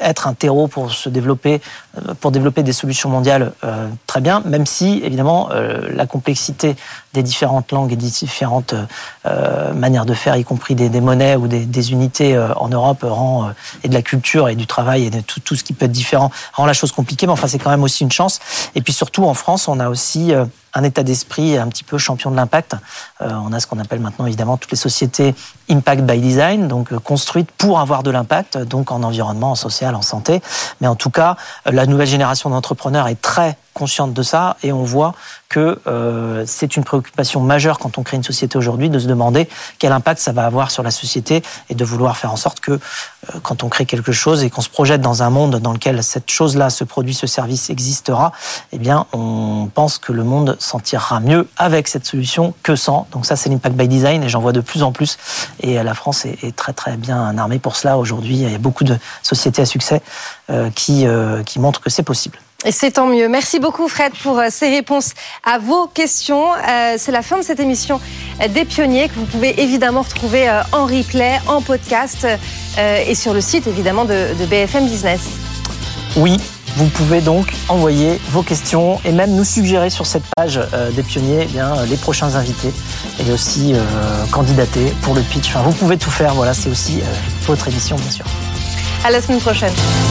[0.00, 1.60] être un terreau pour se développer,
[2.20, 3.52] pour développer des solutions mondiales
[4.06, 4.42] très bien.
[4.44, 6.76] Même si, évidemment, la complexité
[7.12, 8.74] des différentes langues et des différentes
[9.74, 13.50] manières de faire, y compris des, monnaies ou des, unités en Europe, rend
[13.82, 16.30] et de la culture et du travail et tout, tout ce qui peut être différent
[16.52, 17.26] rend la chose compliquée.
[17.26, 18.19] Mais enfin, c'est quand même aussi une chance.
[18.74, 20.32] Et puis surtout, en France, on a aussi
[20.74, 22.76] un état d'esprit un petit peu champion de l'impact.
[23.20, 25.34] Euh, on a ce qu'on appelle maintenant évidemment toutes les sociétés
[25.68, 29.94] impact by design, donc euh, construites pour avoir de l'impact, donc en environnement, en social,
[29.94, 30.40] en santé.
[30.80, 34.72] Mais en tout cas, euh, la nouvelle génération d'entrepreneurs est très consciente de ça et
[34.72, 35.14] on voit
[35.48, 35.78] que
[36.46, 39.48] c'est une préoccupation majeure quand on crée une société aujourd'hui de se demander
[39.78, 42.78] quel impact ça va avoir sur la société et de vouloir faire en sorte que
[43.42, 46.30] quand on crée quelque chose et qu'on se projette dans un monde dans lequel cette
[46.30, 48.32] chose-là, ce produit, ce service existera,
[48.72, 53.06] eh bien on pense que le monde s'en tirera mieux avec cette solution que sans.
[53.12, 55.18] Donc ça c'est l'impact by design et j'en vois de plus en plus
[55.60, 58.36] et la France est, très très bien armée pour cela aujourd'hui.
[58.36, 60.02] Il y a beaucoup de sociétés à succès
[60.50, 62.38] euh, qui, euh, qui montrent que c'est possible.
[62.64, 63.28] Et c'est tant mieux.
[63.28, 66.52] Merci beaucoup Fred pour euh, ces réponses à vos questions.
[66.52, 68.00] Euh, c'est la fin de cette émission
[68.50, 72.26] des pionniers que vous pouvez évidemment retrouver euh, en replay, en podcast
[72.78, 75.22] et sur le site évidemment de, BFM Business.
[76.16, 76.38] Oui,
[76.76, 80.60] vous pouvez donc envoyer vos questions et même nous suggérer sur cette page
[80.92, 82.72] des pionniers eh bien, les prochains invités
[83.18, 83.74] et aussi
[84.30, 85.54] candidater pour le pitch.
[85.56, 86.34] Vous pouvez tout faire.
[86.34, 87.00] Voilà, c'est aussi
[87.46, 88.24] votre émission bien sûr.
[89.04, 89.72] À la semaine prochaine.